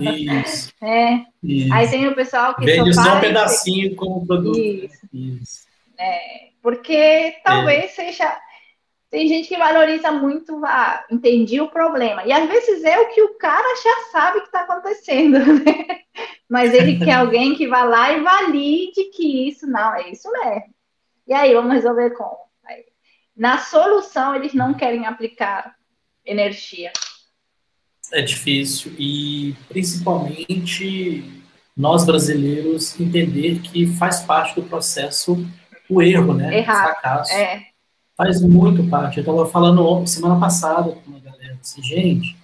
[0.00, 0.72] Isso.
[0.82, 1.24] é.
[1.42, 1.74] Isso.
[1.74, 4.58] Aí tem o pessoal que vende só, só um pedacinho como produto.
[4.58, 5.08] Isso.
[5.12, 5.68] isso.
[5.98, 7.88] É, porque talvez é.
[7.88, 8.38] seja
[9.10, 12.24] tem gente que valoriza muito, ah, entendi o problema.
[12.26, 16.00] E às vezes é o que o cara já sabe que está acontecendo, né?
[16.48, 20.74] Mas ele quer alguém que vá lá e valide que isso não é isso mesmo.
[21.26, 22.47] E aí, vamos resolver como?
[23.38, 25.76] Na solução, eles não querem aplicar
[26.26, 26.92] energia.
[28.12, 28.92] É difícil.
[28.98, 31.42] E principalmente
[31.76, 35.46] nós brasileiros entender que faz parte do processo
[35.88, 36.58] o erro, né?
[36.58, 36.82] Errar.
[36.82, 37.32] O fracasso.
[37.32, 37.68] É
[38.18, 39.18] faz muito parte.
[39.18, 42.36] Eu estava falando semana passada com uma galera assim, gente,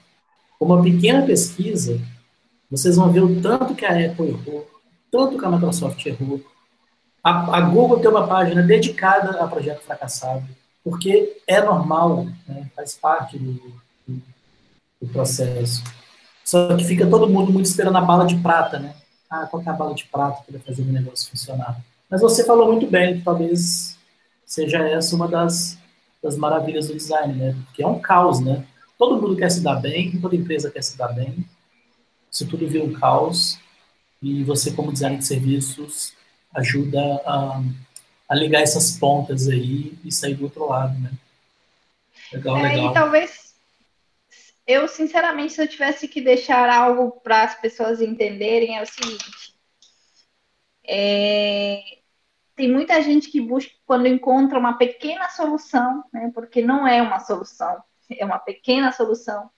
[0.56, 2.00] com uma pequena pesquisa,
[2.70, 4.70] vocês vão ver o tanto que a Apple errou,
[5.10, 6.40] tanto que a Microsoft errou.
[7.22, 10.46] A, a Google tem uma página dedicada a projeto fracassado,
[10.84, 12.70] porque é normal, né?
[12.76, 13.52] faz parte do,
[14.06, 15.82] do, processo.
[16.44, 18.94] Só que fica todo mundo muito esperando a bala de prata, né?
[19.30, 21.80] Ah, qual é a bala de prata para fazer o negócio funcionar?
[22.10, 23.98] Mas você falou muito bem, que talvez
[24.44, 25.78] seja essa uma das,
[26.22, 27.56] das maravilhas do design, né?
[27.64, 28.64] Porque é um caos, né?
[28.98, 31.44] Todo mundo quer se dar bem, toda empresa quer se dar bem.
[32.30, 33.58] Isso tudo vira um caos
[34.22, 36.12] e você, como designer de serviços,
[36.54, 37.62] ajuda a,
[38.34, 41.10] a ligar essas pontas aí e sair do outro lado, né?
[42.32, 42.90] Legal, é, legal.
[42.90, 43.54] E talvez
[44.66, 49.54] eu, sinceramente, se eu tivesse que deixar algo para as pessoas entenderem, é o seguinte:
[50.86, 51.80] é,
[52.56, 57.20] tem muita gente que busca, quando encontra uma pequena solução, né, porque não é uma
[57.20, 59.50] solução, é uma pequena solução,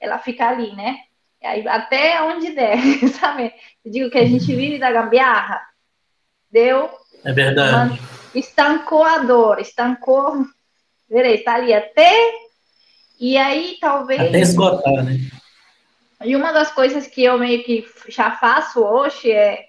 [0.00, 0.98] ela fica ali, né?
[1.42, 2.78] Aí, até onde der,
[3.20, 3.52] sabe?
[3.84, 5.60] Eu digo que a gente vive da gambiarra,
[6.50, 6.90] deu.
[7.24, 8.00] É verdade.
[8.34, 10.44] estancou a dor, estancou.
[11.08, 12.44] Verei, está ali até
[13.18, 14.20] e aí, talvez.
[14.20, 15.18] Até esgotar, né?
[16.24, 19.64] E uma das coisas que eu meio que já faço hoje é,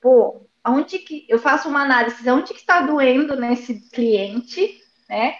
[0.00, 5.34] pô, onde que eu faço uma análise, onde que está doendo nesse cliente, né?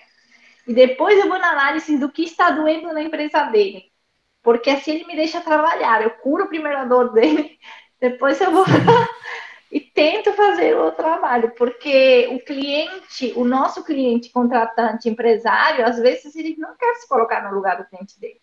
[0.66, 3.84] E depois eu vou na análise do que está doendo na empresa dele.
[4.42, 6.02] Porque assim ele me deixa trabalhar.
[6.02, 7.58] Eu curo primeiro a dor dele,
[8.00, 8.64] depois eu vou
[9.94, 16.56] tento fazer o trabalho, porque o cliente, o nosso cliente contratante, empresário, às vezes ele
[16.58, 18.40] não quer se colocar no lugar do cliente dele.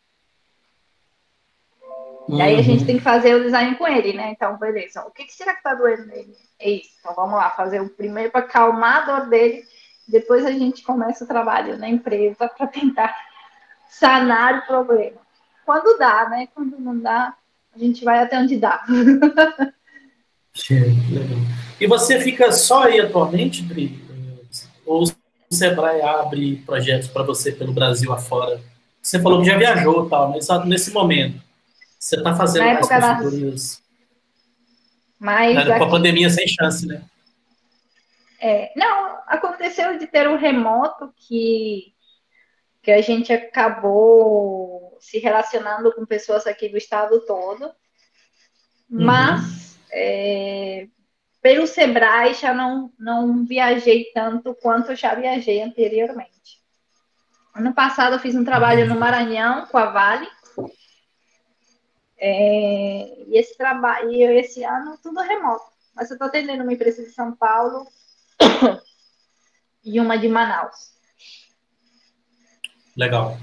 [2.27, 2.37] Uhum.
[2.37, 2.85] E aí a gente uhum.
[2.85, 4.31] tem que fazer o design com ele, né?
[4.31, 5.03] Então, beleza.
[5.05, 6.33] O que, que será que tá doendo nele?
[6.57, 6.91] É isso.
[6.99, 9.65] Então vamos lá, fazer o primeiro para acalmar a dor dele.
[10.07, 13.13] Depois a gente começa o trabalho na empresa para tentar
[13.89, 15.19] sanar o problema.
[15.65, 16.47] Quando dá, né?
[16.55, 17.35] Quando não dá,
[17.75, 18.83] a gente vai até onde dá.
[20.69, 21.37] legal.
[21.79, 23.99] E você fica só aí atualmente, Dri?
[24.85, 28.61] Ou o Sebrae abre projetos para você pelo Brasil afora?
[29.01, 31.41] Você falou que já viajou tal, mas nesse momento,
[31.99, 33.81] você está fazendo mais consultorias?
[35.19, 37.03] Mas com a pandemia sem chance, né?
[38.39, 41.93] É, não, aconteceu de ter um remoto que,
[42.81, 47.65] que a gente acabou se relacionando com pessoas aqui do estado todo,
[48.89, 49.05] uhum.
[49.91, 50.87] É,
[51.41, 56.61] pelo Sebrae já não, não viajei tanto quanto eu já viajei anteriormente.
[57.53, 60.27] Ano passado eu fiz um trabalho no Maranhão com a Vale.
[62.17, 65.65] É, e esse trabalho, esse ano tudo remoto.
[65.93, 67.85] Mas eu estou atendendo uma empresa de São Paulo
[69.83, 70.91] e uma de Manaus.
[72.95, 73.37] Legal.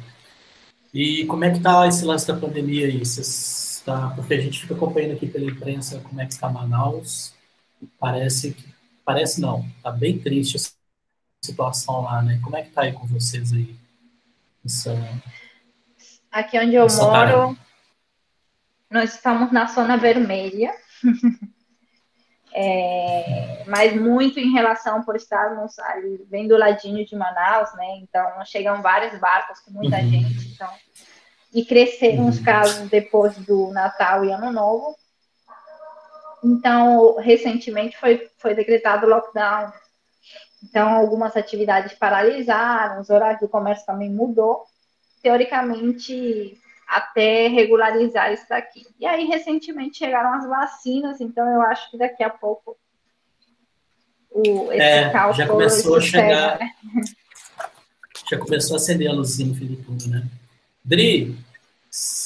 [0.95, 2.99] E como é que tá esse lance da pandemia aí?
[2.99, 7.35] Vocês tá, porque a gente fica acompanhando aqui pela imprensa como é que está Manaus.
[7.99, 10.73] Parece que, parece não, tá bem triste essa
[11.43, 12.39] situação lá, né?
[12.45, 13.75] Como é que tá aí com vocês aí?
[14.65, 14.95] Essa,
[16.31, 17.57] aqui onde eu moro, tarefa?
[18.91, 20.73] nós estamos na zona vermelha.
[22.61, 27.99] É, mas muito em relação por estarmos ali bem do ladinho de Manaus, né?
[27.99, 30.11] Então chegam vários barcos com muita uhum.
[30.11, 30.69] gente, então
[31.53, 32.45] e cresceram os uhum.
[32.45, 34.97] casos depois do Natal e Ano Novo.
[36.45, 39.73] Então, recentemente foi, foi decretado lockdown.
[40.63, 44.65] Então, algumas atividades paralisaram, os horários do comércio também mudou.
[45.23, 48.87] Teoricamente, até regularizar isso daqui.
[48.99, 52.77] E aí, recentemente, chegaram as vacinas, então eu acho que daqui a pouco
[54.31, 55.13] o, esse é.
[55.35, 56.59] Já começou a chegar...
[56.59, 56.71] Né?
[58.31, 60.29] Já começou a acender a luzinha no túnel, né?
[60.89, 61.39] Dri,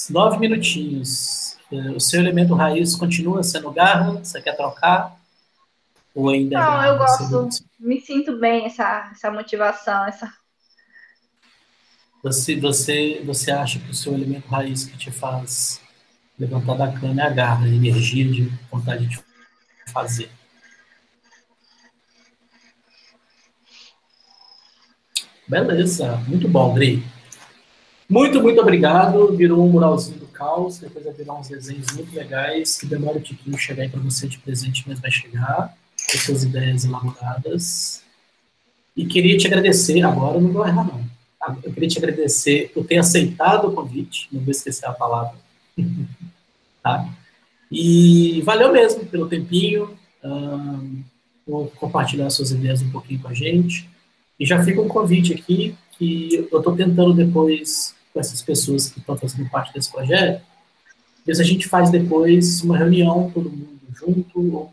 [0.09, 1.59] nove minutinhos.
[1.73, 4.13] É, o seu elemento raiz continua sendo garra?
[4.23, 5.19] Você quer trocar?
[6.15, 7.67] Ou ainda Não, eu gosto.
[7.81, 10.33] Me sinto bem essa, essa motivação, essa.
[12.23, 15.81] Você, você, você acha que o seu elemento raiz que te faz
[16.39, 19.21] levantar da cama é a garra, a energia de vontade de
[19.93, 20.31] fazer?
[25.49, 27.03] Beleza, muito bom, Dri.
[28.13, 29.35] Muito, muito obrigado.
[29.35, 30.79] Virou um muralzinho do caos.
[30.79, 32.79] Depois vai virar uns desenhos muito legais.
[32.79, 35.75] Que demora um tiquinho chegar aí para você de presente, mas vai chegar.
[36.11, 38.03] Com suas ideias elaboradas.
[38.95, 40.03] E queria te agradecer.
[40.03, 41.03] Agora não vou errar, não.
[41.63, 44.29] Eu queria te agradecer por ter aceitado o convite.
[44.31, 45.35] Não vou esquecer a palavra.
[46.83, 47.09] tá?
[47.71, 49.97] E valeu mesmo pelo tempinho.
[50.23, 51.03] Um,
[51.47, 53.89] por compartilhar suas ideias um pouquinho com a gente.
[54.39, 58.99] E já fica um convite aqui que eu estou tentando depois com essas pessoas que
[58.99, 60.43] estão fazendo parte desse projeto,
[61.29, 64.73] às a gente faz depois uma reunião, todo mundo junto, ou,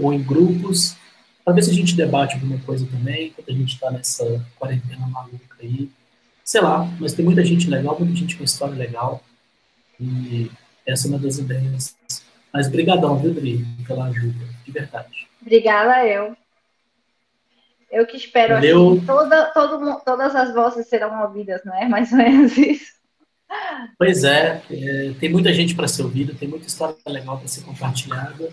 [0.00, 0.96] ou em grupos,
[1.44, 5.06] para ver se a gente debate alguma coisa também, quando a gente está nessa quarentena
[5.06, 5.90] maluca aí.
[6.42, 9.22] Sei lá, mas tem muita gente legal, muita gente com história legal,
[10.00, 10.50] e
[10.86, 11.94] essa é uma das ideias.
[12.52, 15.26] Mas brigadão, viu, Dri, pela ajuda, de verdade.
[15.42, 16.36] Obrigada eu.
[17.94, 21.86] Eu que espero assim, toda, todo, todas as vozes serão ouvidas, não é?
[21.88, 22.92] Mais ou menos isso.
[23.96, 27.62] Pois é, é tem muita gente para ser ouvida, tem muita história legal para ser
[27.62, 28.52] compartilhada.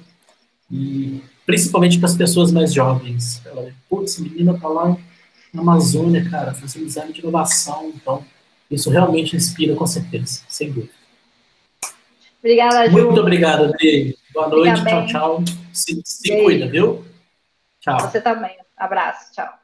[0.72, 3.42] E principalmente para as pessoas mais jovens.
[3.46, 4.96] Ela, putz, menina tá lá
[5.54, 7.92] na Amazônia, cara, fazendo exame de inovação.
[7.96, 8.24] Então,
[8.70, 10.94] isso realmente inspira com certeza, sem dúvida.
[12.40, 12.92] Obrigada, Ju.
[12.92, 14.18] Muito obrigado, Adri.
[14.34, 15.44] Boa noite, tchau, tchau.
[15.74, 17.04] Se, se cuida, viu?
[17.80, 18.00] Tchau.
[18.00, 18.56] Você também.
[18.82, 19.61] Abraço, tchau.